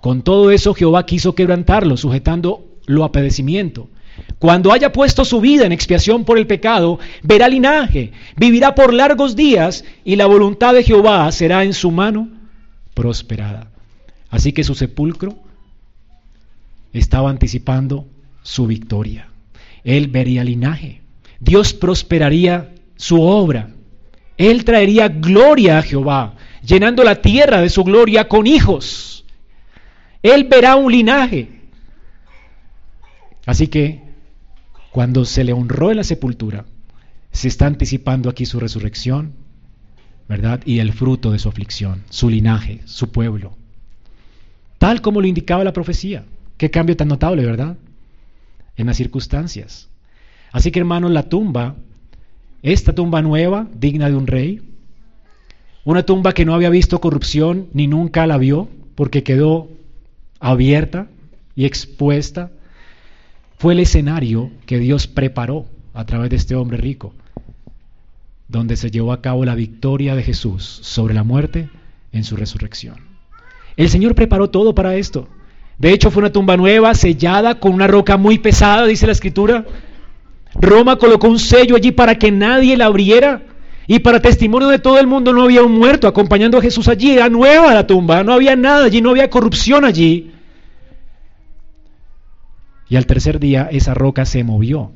[0.00, 3.88] Con todo eso Jehová quiso quebrantarlo, sujetándolo a padecimiento.
[4.38, 9.34] Cuando haya puesto su vida en expiación por el pecado, verá linaje, vivirá por largos
[9.34, 12.28] días y la voluntad de Jehová será en su mano
[12.94, 13.70] prosperada.
[14.30, 15.36] Así que su sepulcro
[16.92, 18.06] estaba anticipando
[18.42, 19.28] su victoria.
[19.84, 21.02] Él vería linaje.
[21.40, 23.70] Dios prosperaría su obra.
[24.36, 29.24] Él traería gloria a Jehová, llenando la tierra de su gloria con hijos.
[30.22, 31.48] Él verá un linaje.
[33.46, 34.02] Así que
[34.90, 36.64] cuando se le honró en la sepultura,
[37.30, 39.34] se está anticipando aquí su resurrección,
[40.28, 40.60] ¿verdad?
[40.64, 43.56] Y el fruto de su aflicción, su linaje, su pueblo.
[44.78, 46.24] Tal como lo indicaba la profecía.
[46.56, 47.76] Qué cambio tan notable, ¿verdad?
[48.76, 49.88] En las circunstancias.
[50.52, 51.76] Así que hermanos, la tumba,
[52.62, 54.62] esta tumba nueva, digna de un rey,
[55.84, 59.68] una tumba que no había visto corrupción ni nunca la vio, porque quedó
[60.40, 61.08] abierta
[61.54, 62.50] y expuesta,
[63.58, 67.14] fue el escenario que Dios preparó a través de este hombre rico,
[68.48, 71.70] donde se llevó a cabo la victoria de Jesús sobre la muerte
[72.12, 72.96] en su resurrección.
[73.76, 75.28] El Señor preparó todo para esto.
[75.78, 79.66] De hecho, fue una tumba nueva, sellada con una roca muy pesada, dice la escritura.
[80.60, 83.42] Roma colocó un sello allí para que nadie la abriera.
[83.88, 87.12] Y para testimonio de todo el mundo no había un muerto acompañando a Jesús allí.
[87.12, 90.32] Era nueva la tumba, no había nada allí, no había corrupción allí.
[92.88, 94.92] Y al tercer día esa roca se movió.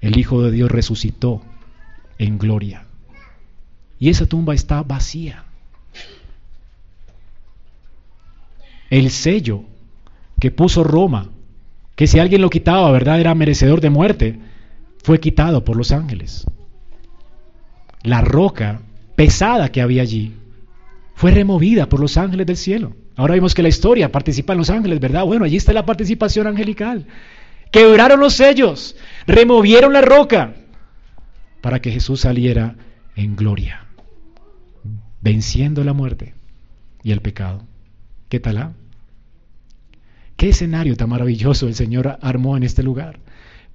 [0.00, 1.42] El Hijo de Dios resucitó
[2.18, 2.84] en gloria.
[3.98, 5.44] Y esa tumba está vacía.
[8.90, 9.62] El sello
[10.40, 11.30] que puso Roma,
[11.96, 13.20] que si alguien lo quitaba, ¿verdad?
[13.20, 14.38] Era merecedor de muerte,
[15.02, 16.46] fue quitado por los ángeles.
[18.02, 18.80] La roca
[19.16, 20.34] pesada que había allí
[21.14, 22.94] fue removida por los ángeles del cielo.
[23.14, 25.24] Ahora vemos que la historia participa en los ángeles, ¿verdad?
[25.24, 27.06] Bueno, allí está la participación angelical.
[27.70, 30.54] Quebraron los sellos, removieron la roca
[31.60, 32.76] para que Jesús saliera
[33.14, 33.86] en gloria,
[35.20, 36.34] venciendo la muerte
[37.02, 37.62] y el pecado.
[38.28, 38.56] ¿Qué tal?
[38.58, 38.72] Ah?
[40.42, 43.20] ¿Qué escenario tan maravilloso el Señor armó en este lugar?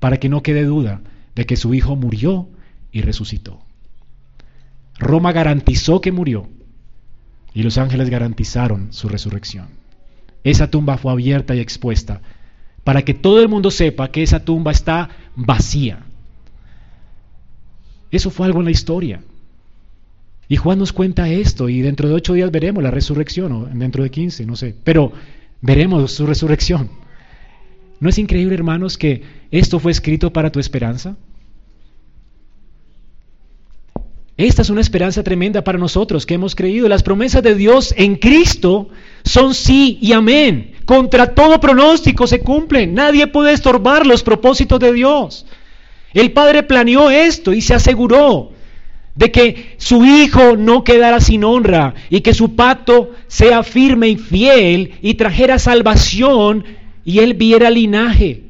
[0.01, 0.99] Para que no quede duda
[1.33, 2.49] de que su Hijo murió
[2.91, 3.61] y resucitó.
[4.99, 6.49] Roma garantizó que murió
[7.53, 9.67] y los ángeles garantizaron su resurrección.
[10.43, 12.21] Esa tumba fue abierta y expuesta
[12.83, 15.99] para que todo el mundo sepa que esa tumba está vacía.
[18.11, 19.21] Eso fue algo en la historia.
[20.49, 24.03] Y Juan nos cuenta esto y dentro de ocho días veremos la resurrección, o dentro
[24.03, 24.75] de quince, no sé.
[24.83, 25.13] Pero
[25.61, 26.89] veremos su resurrección.
[27.99, 31.15] ¿No es increíble, hermanos, que esto fue escrito para tu esperanza?
[34.37, 36.87] Esta es una esperanza tremenda para nosotros que hemos creído.
[36.87, 38.89] Las promesas de Dios en Cristo
[39.23, 40.75] son sí y amén.
[40.85, 42.93] Contra todo pronóstico se cumplen.
[42.93, 45.47] Nadie puede estorbar los propósitos de Dios.
[46.13, 48.51] El Padre planeó esto y se aseguró
[49.17, 54.17] de que su Hijo no quedara sin honra y que su pacto sea firme y
[54.17, 56.63] fiel y trajera salvación
[57.03, 58.43] y él viera linaje.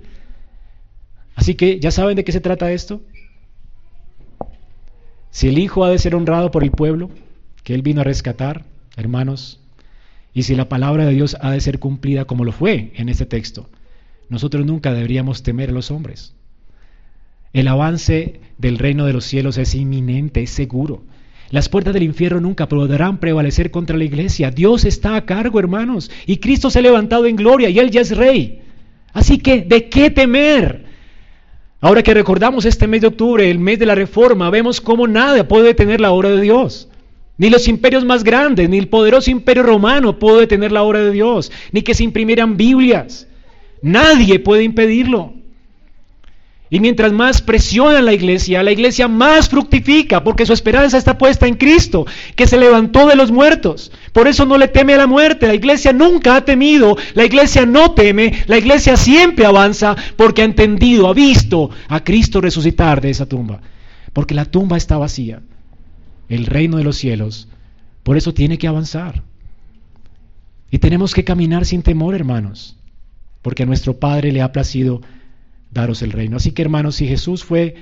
[1.36, 3.02] Así que, ¿ya saben de qué se trata esto?
[5.30, 7.12] Si el Hijo ha de ser honrado por el pueblo,
[7.64, 8.66] que Él vino a rescatar,
[8.96, 9.60] hermanos,
[10.34, 13.28] y si la palabra de Dios ha de ser cumplida como lo fue en este
[13.28, 13.70] texto,
[14.30, 16.34] nosotros nunca deberíamos temer a los hombres.
[17.54, 21.04] El avance del reino de los cielos es inminente, es seguro.
[21.50, 24.52] Las puertas del infierno nunca podrán prevalecer contra la iglesia.
[24.52, 28.02] Dios está a cargo, hermanos, y Cristo se ha levantado en gloria y Él ya
[28.02, 28.62] es rey.
[29.14, 30.86] Así que, ¿de qué temer?
[31.80, 35.48] Ahora que recordamos este mes de octubre, el mes de la reforma, vemos cómo nada
[35.48, 36.90] puede detener la obra de Dios.
[37.38, 41.12] Ni los imperios más grandes, ni el poderoso imperio romano puede detener la obra de
[41.12, 43.28] Dios, ni que se imprimieran Biblias.
[43.82, 45.37] Nadie puede impedirlo.
[46.70, 51.48] Y mientras más presiona la iglesia, la iglesia más fructifica, porque su esperanza está puesta
[51.48, 52.06] en Cristo,
[52.36, 53.92] que se levantó de los muertos.
[54.12, 55.48] Por eso no le teme a la muerte.
[55.48, 60.46] La iglesia nunca ha temido, la iglesia no teme, la iglesia siempre avanza porque ha
[60.46, 63.62] entendido, ha visto a Cristo resucitar de esa tumba.
[64.12, 65.42] Porque la tumba está vacía.
[66.28, 67.48] El reino de los cielos,
[68.04, 69.24] por eso tiene que avanzar.
[70.70, 72.76] Y tenemos que caminar sin temor, hermanos,
[73.42, 75.02] porque a nuestro Padre le ha placido
[75.78, 76.38] daros el reino.
[76.38, 77.76] Así que hermanos, si Jesús fue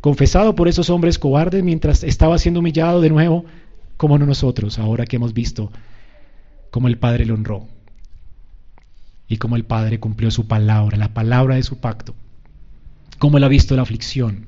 [0.00, 3.44] confesado por esos hombres cobardes mientras estaba siendo humillado de nuevo,
[3.96, 5.70] como no nosotros, ahora que hemos visto
[6.70, 7.66] cómo el Padre le honró
[9.28, 12.14] y cómo el Padre cumplió su palabra, la palabra de su pacto,
[13.18, 14.46] cómo él ha visto la aflicción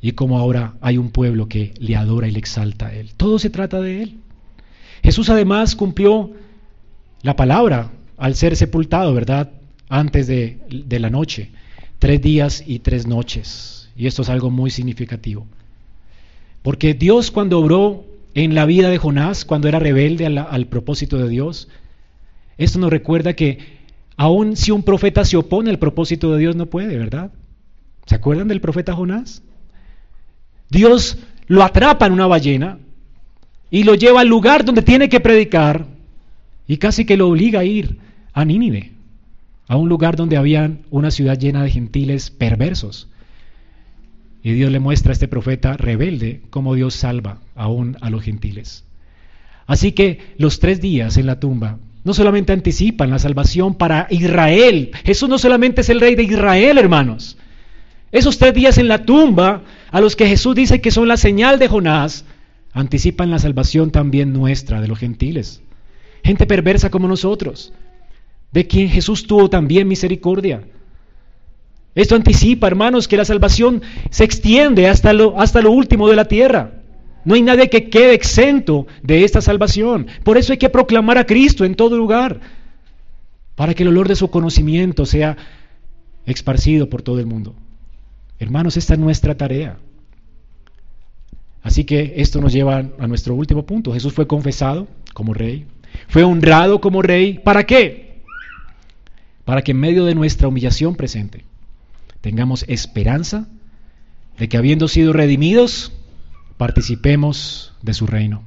[0.00, 3.12] y cómo ahora hay un pueblo que le adora y le exalta a Él.
[3.16, 4.18] Todo se trata de Él.
[5.04, 6.32] Jesús además cumplió
[7.22, 9.52] la palabra al ser sepultado, ¿verdad?
[9.92, 11.50] Antes de, de la noche.
[11.98, 13.90] Tres días y tres noches.
[13.94, 15.46] Y esto es algo muy significativo.
[16.62, 21.18] Porque Dios cuando obró en la vida de Jonás, cuando era rebelde al, al propósito
[21.18, 21.68] de Dios,
[22.56, 23.58] esto nos recuerda que
[24.16, 27.30] aun si un profeta se opone al propósito de Dios no puede, ¿verdad?
[28.06, 29.42] ¿Se acuerdan del profeta Jonás?
[30.70, 31.18] Dios
[31.48, 32.78] lo atrapa en una ballena
[33.70, 35.86] y lo lleva al lugar donde tiene que predicar
[36.66, 37.98] y casi que lo obliga a ir
[38.32, 38.92] a Nínive,
[39.72, 43.08] a un lugar donde había una ciudad llena de gentiles perversos.
[44.42, 48.84] Y Dios le muestra a este profeta rebelde cómo Dios salva aún a los gentiles.
[49.66, 54.90] Así que los tres días en la tumba no solamente anticipan la salvación para Israel,
[55.06, 57.38] Jesús no solamente es el rey de Israel, hermanos.
[58.10, 61.58] Esos tres días en la tumba, a los que Jesús dice que son la señal
[61.58, 62.26] de Jonás,
[62.74, 65.62] anticipan la salvación también nuestra, de los gentiles.
[66.22, 67.72] Gente perversa como nosotros,
[68.52, 70.62] de quien Jesús tuvo también misericordia.
[71.94, 76.26] Esto anticipa, hermanos, que la salvación se extiende hasta lo, hasta lo último de la
[76.26, 76.82] tierra.
[77.24, 80.06] No hay nadie que quede exento de esta salvación.
[80.24, 82.40] Por eso hay que proclamar a Cristo en todo lugar,
[83.54, 85.36] para que el olor de su conocimiento sea
[86.24, 87.54] esparcido por todo el mundo.
[88.38, 89.78] Hermanos, esta es nuestra tarea.
[91.62, 93.92] Así que esto nos lleva a nuestro último punto.
[93.92, 95.66] Jesús fue confesado como rey,
[96.08, 97.38] fue honrado como rey.
[97.38, 98.11] ¿Para qué?
[99.44, 101.44] Para que en medio de nuestra humillación presente
[102.20, 103.48] tengamos esperanza
[104.38, 105.92] de que habiendo sido redimidos,
[106.56, 108.44] participemos de su reino.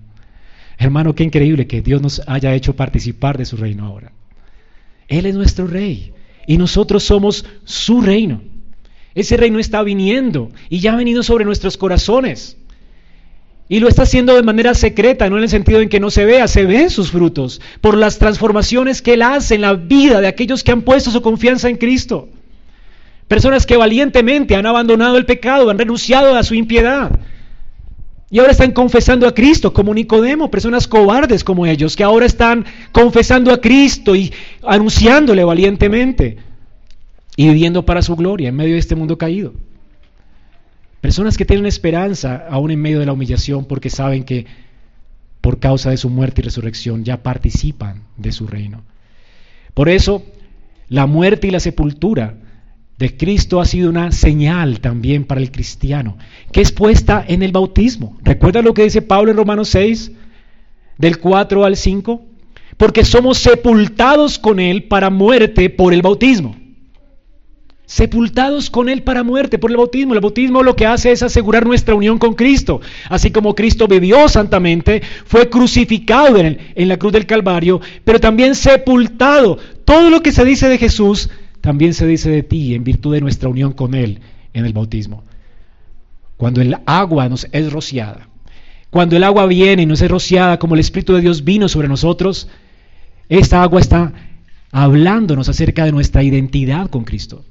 [0.78, 4.12] Hermano, qué increíble que Dios nos haya hecho participar de su reino ahora.
[5.08, 6.14] Él es nuestro rey
[6.48, 8.42] y nosotros somos su reino.
[9.14, 12.58] Ese reino está viniendo y ya ha venido sobre nuestros corazones.
[13.68, 16.26] Y lo está haciendo de manera secreta, no en el sentido en que no se
[16.26, 20.28] vea, se ven sus frutos por las transformaciones que Él hace en la vida de
[20.28, 22.30] aquellos que han puesto su confianza en Cristo.
[23.28, 27.20] Personas que valientemente han abandonado el pecado, han renunciado a su impiedad.
[28.30, 32.66] Y ahora están confesando a Cristo como Nicodemo, personas cobardes como ellos, que ahora están
[32.92, 36.38] confesando a Cristo y anunciándole valientemente
[37.36, 39.54] y viviendo para su gloria en medio de este mundo caído.
[41.06, 44.48] Personas que tienen esperanza aún en medio de la humillación porque saben que
[45.40, 48.82] por causa de su muerte y resurrección ya participan de su reino.
[49.76, 50.26] Por eso,
[50.90, 52.40] la muerte y la sepultura
[52.98, 56.18] de Cristo ha sido una señal también para el cristiano,
[56.52, 58.18] que es puesta en el bautismo.
[58.24, 60.12] ¿Recuerda lo que dice Pablo en Romanos 6,
[60.98, 62.26] del 4 al 5?
[62.78, 66.65] Porque somos sepultados con Él para muerte por el bautismo.
[67.86, 70.14] Sepultados con Él para muerte por el bautismo.
[70.14, 72.82] El bautismo lo que hace es asegurar nuestra unión con Cristo.
[73.10, 78.56] Así como Cristo vivió santamente, fue crucificado en, en la cruz del Calvario, pero también
[78.56, 79.58] sepultado.
[79.86, 81.30] Todo lo que se dice de Jesús
[81.62, 84.20] también se dice de ti en virtud de nuestra unión con Él
[84.54, 85.24] en el bautismo.
[86.38, 88.28] Cuando el agua nos es rociada,
[88.90, 91.88] cuando el agua viene y nos es rociada como el Espíritu de Dios vino sobre
[91.88, 92.48] nosotros,
[93.30, 94.14] esta agua está
[94.72, 97.44] hablándonos acerca de nuestra identidad con Cristo.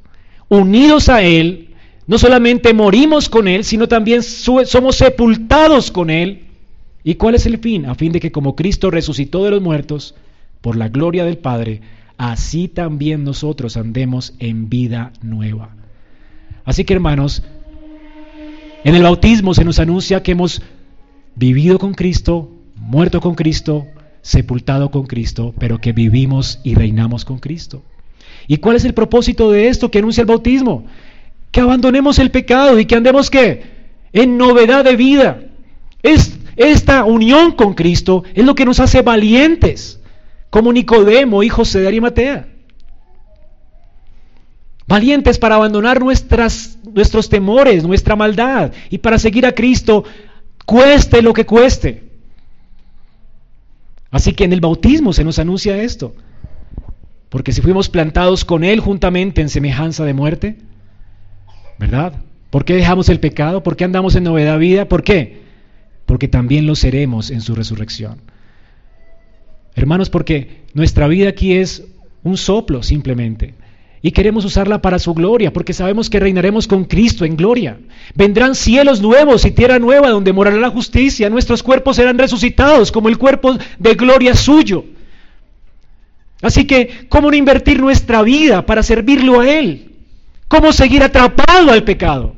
[0.48, 1.74] Unidos a Él,
[2.06, 6.44] no solamente morimos con Él, sino también somos sepultados con Él.
[7.02, 7.86] ¿Y cuál es el fin?
[7.86, 10.14] A fin de que como Cristo resucitó de los muertos,
[10.60, 11.82] por la gloria del Padre,
[12.16, 15.76] así también nosotros andemos en vida nueva.
[16.64, 17.42] Así que hermanos,
[18.84, 20.62] en el bautismo se nos anuncia que hemos
[21.36, 23.86] vivido con Cristo, muerto con Cristo,
[24.22, 27.82] sepultado con Cristo, pero que vivimos y reinamos con Cristo.
[28.46, 30.86] ¿Y cuál es el propósito de esto que anuncia el bautismo?
[31.50, 33.62] Que abandonemos el pecado y que andemos qué?
[34.12, 35.40] En novedad de vida.
[36.02, 40.00] Es, esta unión con Cristo es lo que nos hace valientes
[40.50, 42.48] como Nicodemo y José de Arimatea.
[44.86, 50.04] Valientes para abandonar nuestras, nuestros temores, nuestra maldad y para seguir a Cristo,
[50.66, 52.04] cueste lo que cueste.
[54.10, 56.14] Así que en el bautismo se nos anuncia esto.
[57.34, 60.54] Porque si fuimos plantados con Él juntamente en semejanza de muerte,
[61.80, 62.12] ¿verdad?
[62.48, 63.64] ¿Por qué dejamos el pecado?
[63.64, 64.84] ¿Por qué andamos en novedad vida?
[64.84, 65.40] ¿Por qué?
[66.06, 68.18] Porque también lo seremos en su resurrección.
[69.74, 71.82] Hermanos, porque nuestra vida aquí es
[72.22, 73.54] un soplo simplemente.
[74.00, 77.80] Y queremos usarla para su gloria, porque sabemos que reinaremos con Cristo en gloria.
[78.14, 81.28] Vendrán cielos nuevos y tierra nueva donde morará la justicia.
[81.30, 84.84] Nuestros cuerpos serán resucitados como el cuerpo de gloria suyo.
[86.44, 89.92] Así que, ¿cómo no invertir nuestra vida para servirlo a Él?
[90.46, 92.36] ¿Cómo seguir atrapado al pecado?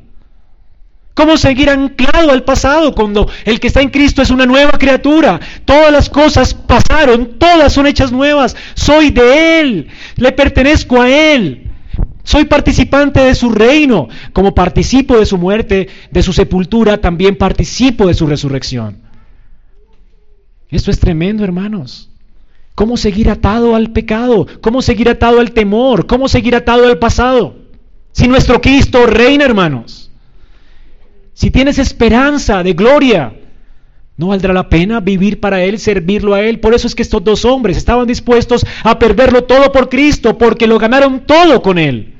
[1.13, 5.41] ¿Cómo seguir anclado al pasado cuando el que está en Cristo es una nueva criatura?
[5.65, 8.55] Todas las cosas pasaron, todas son hechas nuevas.
[8.75, 11.73] Soy de Él, le pertenezco a Él.
[12.23, 14.09] Soy participante de su reino.
[14.33, 18.99] Como participo de su muerte, de su sepultura, también participo de su resurrección.
[20.69, 22.09] Esto es tremendo, hermanos.
[22.77, 24.47] ¿Cómo seguir atado al pecado?
[24.61, 26.07] ¿Cómo seguir atado al temor?
[26.07, 27.57] ¿Cómo seguir atado al pasado?
[28.13, 30.07] Si nuestro Cristo reina, hermanos
[31.37, 33.35] si tienes esperanza de gloria,
[34.17, 36.61] ¿no valdrá la pena vivir para Él, servirlo a Él?
[36.61, 40.67] Por eso es que estos dos hombres estaban dispuestos a perderlo todo por Cristo, porque
[40.67, 42.15] lo ganaron todo con Él.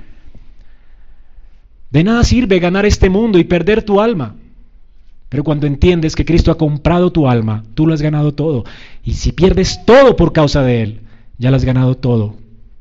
[1.89, 4.37] De nada sirve ganar este mundo y perder tu alma.
[5.29, 8.65] Pero cuando entiendes que Cristo ha comprado tu alma, tú lo has ganado todo.
[9.03, 11.01] Y si pierdes todo por causa de Él,
[11.39, 12.37] ya lo has ganado todo,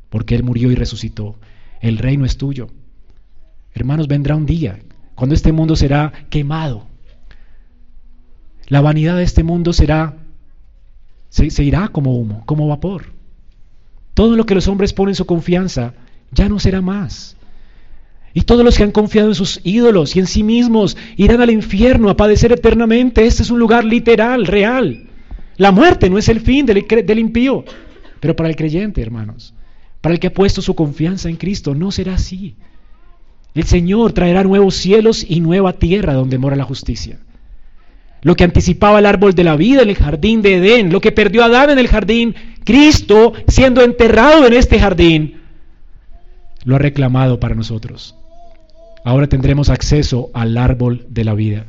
[0.09, 1.35] porque Él murió y resucitó.
[1.81, 2.67] El reino es tuyo.
[3.73, 4.79] Hermanos, vendrá un día
[5.15, 6.85] cuando este mundo será quemado.
[8.67, 10.15] La vanidad de este mundo será,
[11.29, 13.13] se, irá como humo, como vapor.
[14.13, 15.93] Todo lo que los hombres ponen su confianza
[16.31, 17.37] ya no será más.
[18.37, 21.51] Y todos los que han confiado en sus ídolos y en sí mismos irán al
[21.51, 23.25] infierno a padecer eternamente.
[23.25, 25.05] Este es un lugar literal, real.
[25.55, 27.63] La muerte no es el fin del, del impío,
[28.19, 29.53] pero para el creyente, hermanos,
[30.01, 32.55] para el que ha puesto su confianza en Cristo, no será así.
[33.53, 37.19] El Señor traerá nuevos cielos y nueva tierra donde mora la justicia.
[38.21, 41.13] Lo que anticipaba el árbol de la vida en el jardín de Edén, lo que
[41.13, 45.39] perdió Adán en el jardín, Cristo siendo enterrado en este jardín,
[46.65, 48.15] lo ha reclamado para nosotros.
[49.05, 51.67] Ahora tendremos acceso al árbol de la vida.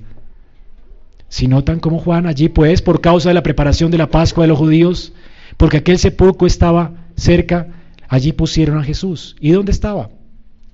[1.28, 4.48] Si notan como Juan allí pues, por causa de la preparación de la Pascua de
[4.48, 5.12] los judíos,
[5.58, 7.68] porque aquel sepulcro estaba cerca,
[8.08, 9.36] allí pusieron a Jesús.
[9.38, 10.08] ¿Y dónde estaba?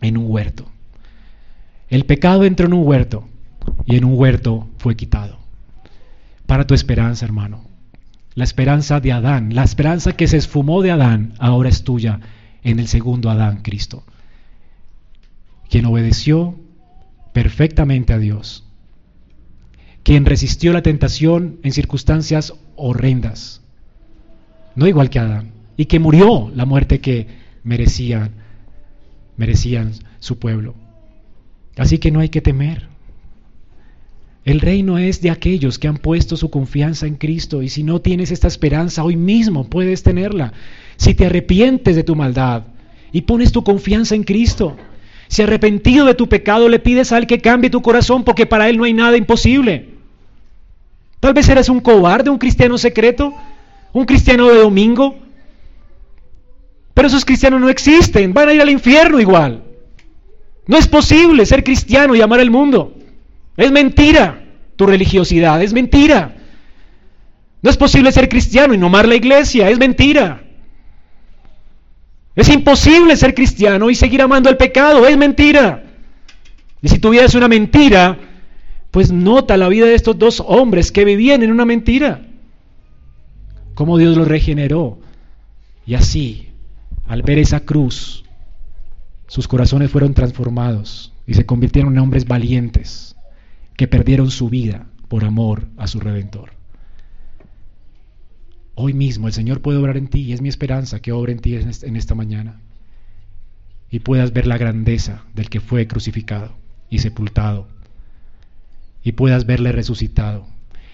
[0.00, 0.70] En un huerto.
[1.88, 3.26] El pecado entró en un huerto
[3.84, 5.38] y en un huerto fue quitado.
[6.46, 7.64] Para tu esperanza, hermano.
[8.36, 12.20] La esperanza de Adán, la esperanza que se esfumó de Adán, ahora es tuya
[12.62, 14.04] en el segundo Adán, Cristo.
[15.72, 16.54] Quien obedeció
[17.32, 18.66] perfectamente a Dios.
[20.02, 23.62] Quien resistió la tentación en circunstancias horrendas.
[24.74, 25.52] No igual que Adán.
[25.78, 27.26] Y que murió la muerte que
[27.64, 28.32] merecían,
[29.38, 30.74] merecían su pueblo.
[31.78, 32.88] Así que no hay que temer.
[34.44, 38.02] El reino es de aquellos que han puesto su confianza en Cristo y si no
[38.02, 40.52] tienes esta esperanza hoy mismo puedes tenerla.
[40.98, 42.64] Si te arrepientes de tu maldad
[43.10, 44.76] y pones tu confianza en Cristo,
[45.33, 48.68] si arrepentido de tu pecado le pides a Él que cambie tu corazón porque para
[48.68, 49.89] Él no hay nada imposible.
[51.20, 53.33] Tal vez eres un cobarde, un cristiano secreto,
[53.95, 55.16] un cristiano de domingo,
[56.93, 59.62] pero esos cristianos no existen, van a ir al infierno igual.
[60.66, 62.95] No es posible ser cristiano y amar el mundo.
[63.57, 64.45] Es mentira
[64.76, 66.37] tu religiosidad, es mentira.
[67.62, 70.41] No es posible ser cristiano y no amar la iglesia, es mentira.
[72.35, 75.85] Es imposible ser cristiano y seguir amando el pecado, es mentira.
[76.80, 78.18] Y si tu vida es una mentira,
[78.91, 82.26] pues nota la vida de estos dos hombres que vivían en una mentira.
[83.74, 84.99] Cómo Dios los regeneró.
[85.87, 86.49] Y así,
[87.07, 88.24] al ver esa cruz,
[89.26, 93.16] sus corazones fueron transformados y se convirtieron en hombres valientes
[93.76, 96.61] que perdieron su vida por amor a su Redentor.
[98.74, 101.40] Hoy mismo el Señor puede obrar en ti y es mi esperanza que obre en
[101.40, 102.60] ti en esta mañana
[103.90, 106.54] y puedas ver la grandeza del que fue crucificado
[106.88, 107.68] y sepultado
[109.04, 110.46] y puedas verle resucitado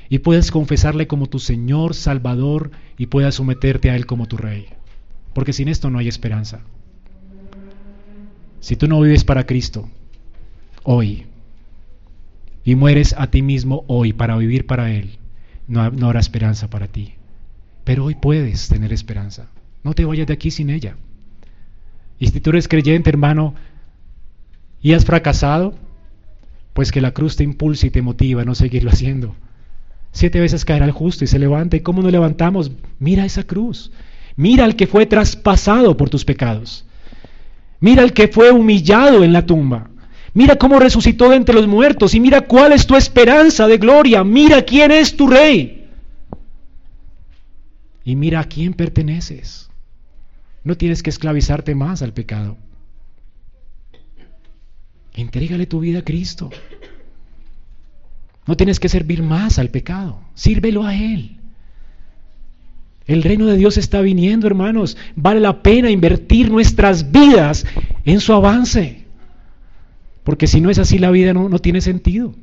[0.09, 4.67] y puedas confesarle como tu Señor Salvador y puedas someterte a Él como tu Rey.
[5.35, 6.63] Porque sin esto no hay esperanza.
[8.61, 9.89] Si tú no vives para Cristo
[10.83, 11.27] hoy
[12.65, 15.19] y mueres a ti mismo hoy para vivir para Él,
[15.67, 17.15] no, habrá esperanza para ti.
[17.89, 19.47] Pero hoy puedes tener esperanza.
[19.83, 20.97] No te vayas de aquí sin ella.
[22.19, 23.55] Y si tú eres creyente, hermano,
[24.83, 25.75] y has fracasado,
[26.75, 29.35] pues que la cruz te impulse y te motiva a no seguirlo haciendo.
[30.13, 31.79] Siete veces caerá el justo y se levanta.
[31.79, 32.73] ¿Y cómo nos levantamos?
[32.99, 33.91] Mira esa cruz.
[34.37, 36.85] Mira al que fue traspasado por tus pecados.
[37.81, 39.89] Mira el que fue humillado en la tumba.
[40.35, 44.25] Mira cómo resucitó de entre los muertos y mira cuál es tu esperanza de gloria.
[44.25, 45.78] Mira quién es tu rey.
[48.09, 49.69] Y mira a quién perteneces.
[50.65, 52.57] No tienes que esclavizarte más al pecado.
[55.13, 56.49] Entrégale tu vida a Cristo.
[58.47, 60.23] No tienes que servir más al pecado.
[60.33, 61.37] Sírvelo a Él.
[63.07, 64.97] El reino de Dios está viniendo, hermanos.
[65.15, 67.67] Vale la pena invertir nuestras vidas
[68.07, 69.05] en su avance.
[70.25, 72.35] Porque si no es así, la vida no, no tiene sentido.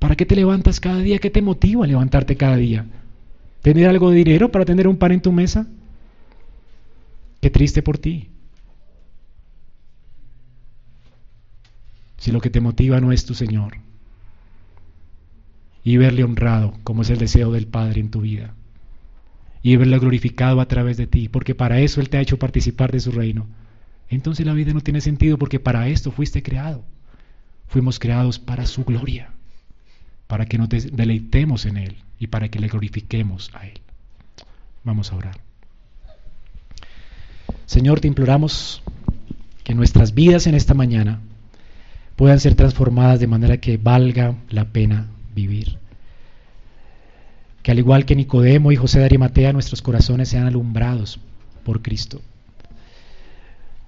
[0.00, 1.20] ¿Para qué te levantas cada día?
[1.20, 2.86] ¿Qué te motiva a levantarte cada día?
[3.64, 5.66] ¿Tener algo de dinero para tener un pan en tu mesa?
[7.40, 8.28] Qué triste por ti.
[12.18, 13.78] Si lo que te motiva no es tu Señor.
[15.82, 18.54] Y verle honrado, como es el deseo del Padre en tu vida.
[19.62, 22.92] Y verle glorificado a través de ti, porque para eso Él te ha hecho participar
[22.92, 23.46] de su reino.
[24.10, 26.84] Entonces la vida no tiene sentido porque para esto fuiste creado.
[27.68, 29.32] Fuimos creados para su gloria,
[30.26, 33.80] para que nos deleitemos en Él y para que le glorifiquemos a Él.
[34.82, 35.40] Vamos a orar.
[37.66, 38.82] Señor, te imploramos
[39.62, 41.20] que nuestras vidas en esta mañana
[42.16, 45.78] puedan ser transformadas de manera que valga la pena vivir.
[47.62, 51.18] Que al igual que Nicodemo y José de Arimatea, nuestros corazones sean alumbrados
[51.64, 52.20] por Cristo,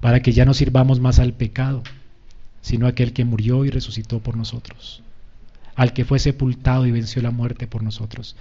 [0.00, 1.82] para que ya no sirvamos más al pecado,
[2.62, 5.02] sino a aquel que murió y resucitó por nosotros
[5.76, 8.34] al que fue sepultado y venció la muerte por nosotros.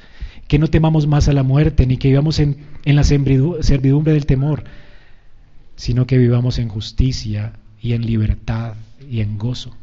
[0.48, 4.64] Que no temamos más a la muerte, ni que vivamos en, la servidumbre del temor,
[5.76, 8.76] sino que vivamos en justicia y en libertad
[9.10, 9.76] y en gozo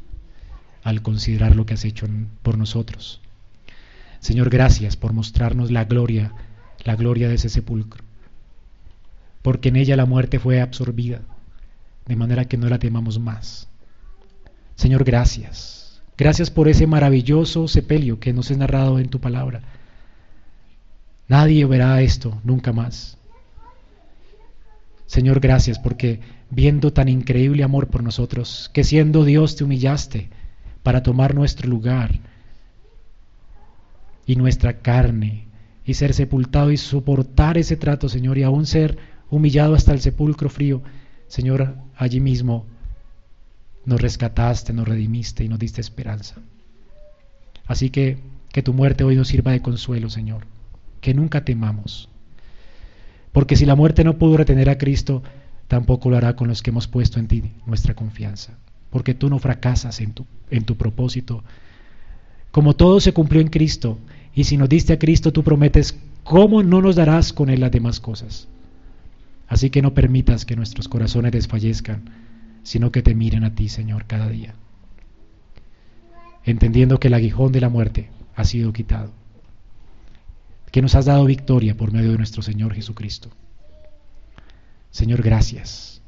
[0.82, 2.08] al considerar lo que has hecho
[2.42, 3.20] por nosotros.
[4.18, 6.32] Señor, gracias por mostrarnos la gloria,
[6.84, 8.02] la gloria de ese sepulcro,
[9.42, 11.20] porque en ella la muerte fue absorbida,
[12.06, 13.68] de manera que no la temamos más.
[14.74, 15.81] Señor, gracias
[16.16, 19.62] Gracias por ese maravilloso sepelio que nos es narrado en tu palabra.
[21.28, 23.16] Nadie verá esto nunca más.
[25.06, 26.20] Señor, gracias porque
[26.51, 30.28] viendo tan increíble amor por nosotros, que siendo Dios te humillaste
[30.82, 32.18] para tomar nuestro lugar
[34.26, 35.47] y nuestra carne
[35.84, 38.98] y ser sepultado y soportar ese trato, Señor, y aún ser
[39.30, 40.82] humillado hasta el sepulcro frío,
[41.26, 42.66] Señor, allí mismo
[43.84, 46.36] nos rescataste, nos redimiste y nos diste esperanza.
[47.66, 48.18] Así que
[48.52, 50.46] que tu muerte hoy nos sirva de consuelo, Señor.
[51.00, 52.09] Que nunca temamos.
[53.32, 55.22] Porque si la muerte no pudo retener a Cristo,
[55.68, 58.59] tampoco lo hará con los que hemos puesto en ti nuestra confianza.
[58.90, 61.42] Porque tú no fracasas en tu, en tu propósito.
[62.50, 63.98] Como todo se cumplió en Cristo,
[64.34, 67.72] y si nos diste a Cristo, tú prometes, ¿cómo no nos darás con Él las
[67.72, 68.48] demás cosas?
[69.48, 72.02] Así que no permitas que nuestros corazones desfallezcan
[72.62, 74.55] sino que te miren a ti, Señor, cada día,
[76.44, 79.12] entendiendo que el aguijón de la muerte ha sido quitado,
[80.70, 83.30] que nos has dado victoria por medio de nuestro Señor Jesucristo.
[84.90, 86.02] Señor, gracias.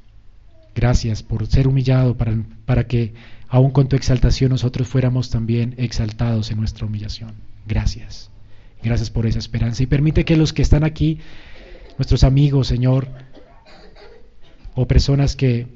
[0.75, 3.15] Gracias por ser humillado para, para que,
[3.49, 7.35] aun con tu exaltación, nosotros fuéramos también exaltados en nuestra humillación.
[7.67, 8.31] Gracias.
[8.83, 9.83] Gracias por esa esperanza.
[9.83, 11.19] Y permite que los que están aquí,
[11.97, 13.09] nuestros amigos, Señor,
[14.75, 15.69] o personas que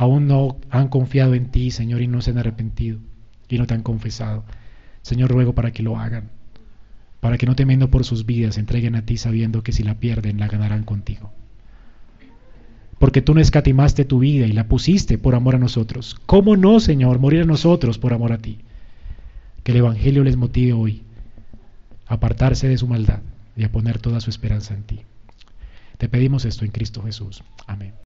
[0.00, 3.00] aún no han confiado en ti, Señor, y no se han arrepentido
[3.50, 4.44] y no te han confesado.
[5.02, 6.30] Señor, ruego para que lo hagan,
[7.20, 10.40] para que no temiendo por sus vidas entreguen a ti sabiendo que si la pierden
[10.40, 11.32] la ganarán contigo.
[12.98, 16.16] Porque tú no escatimaste tu vida y la pusiste por amor a nosotros.
[16.24, 18.56] ¿Cómo no, Señor, morir a nosotros por amor a ti?
[19.64, 21.02] Que el Evangelio les motive hoy
[22.06, 23.20] a apartarse de su maldad
[23.54, 25.00] y a poner toda su esperanza en ti.
[25.98, 27.44] Te pedimos esto en Cristo Jesús.
[27.66, 27.92] Amén.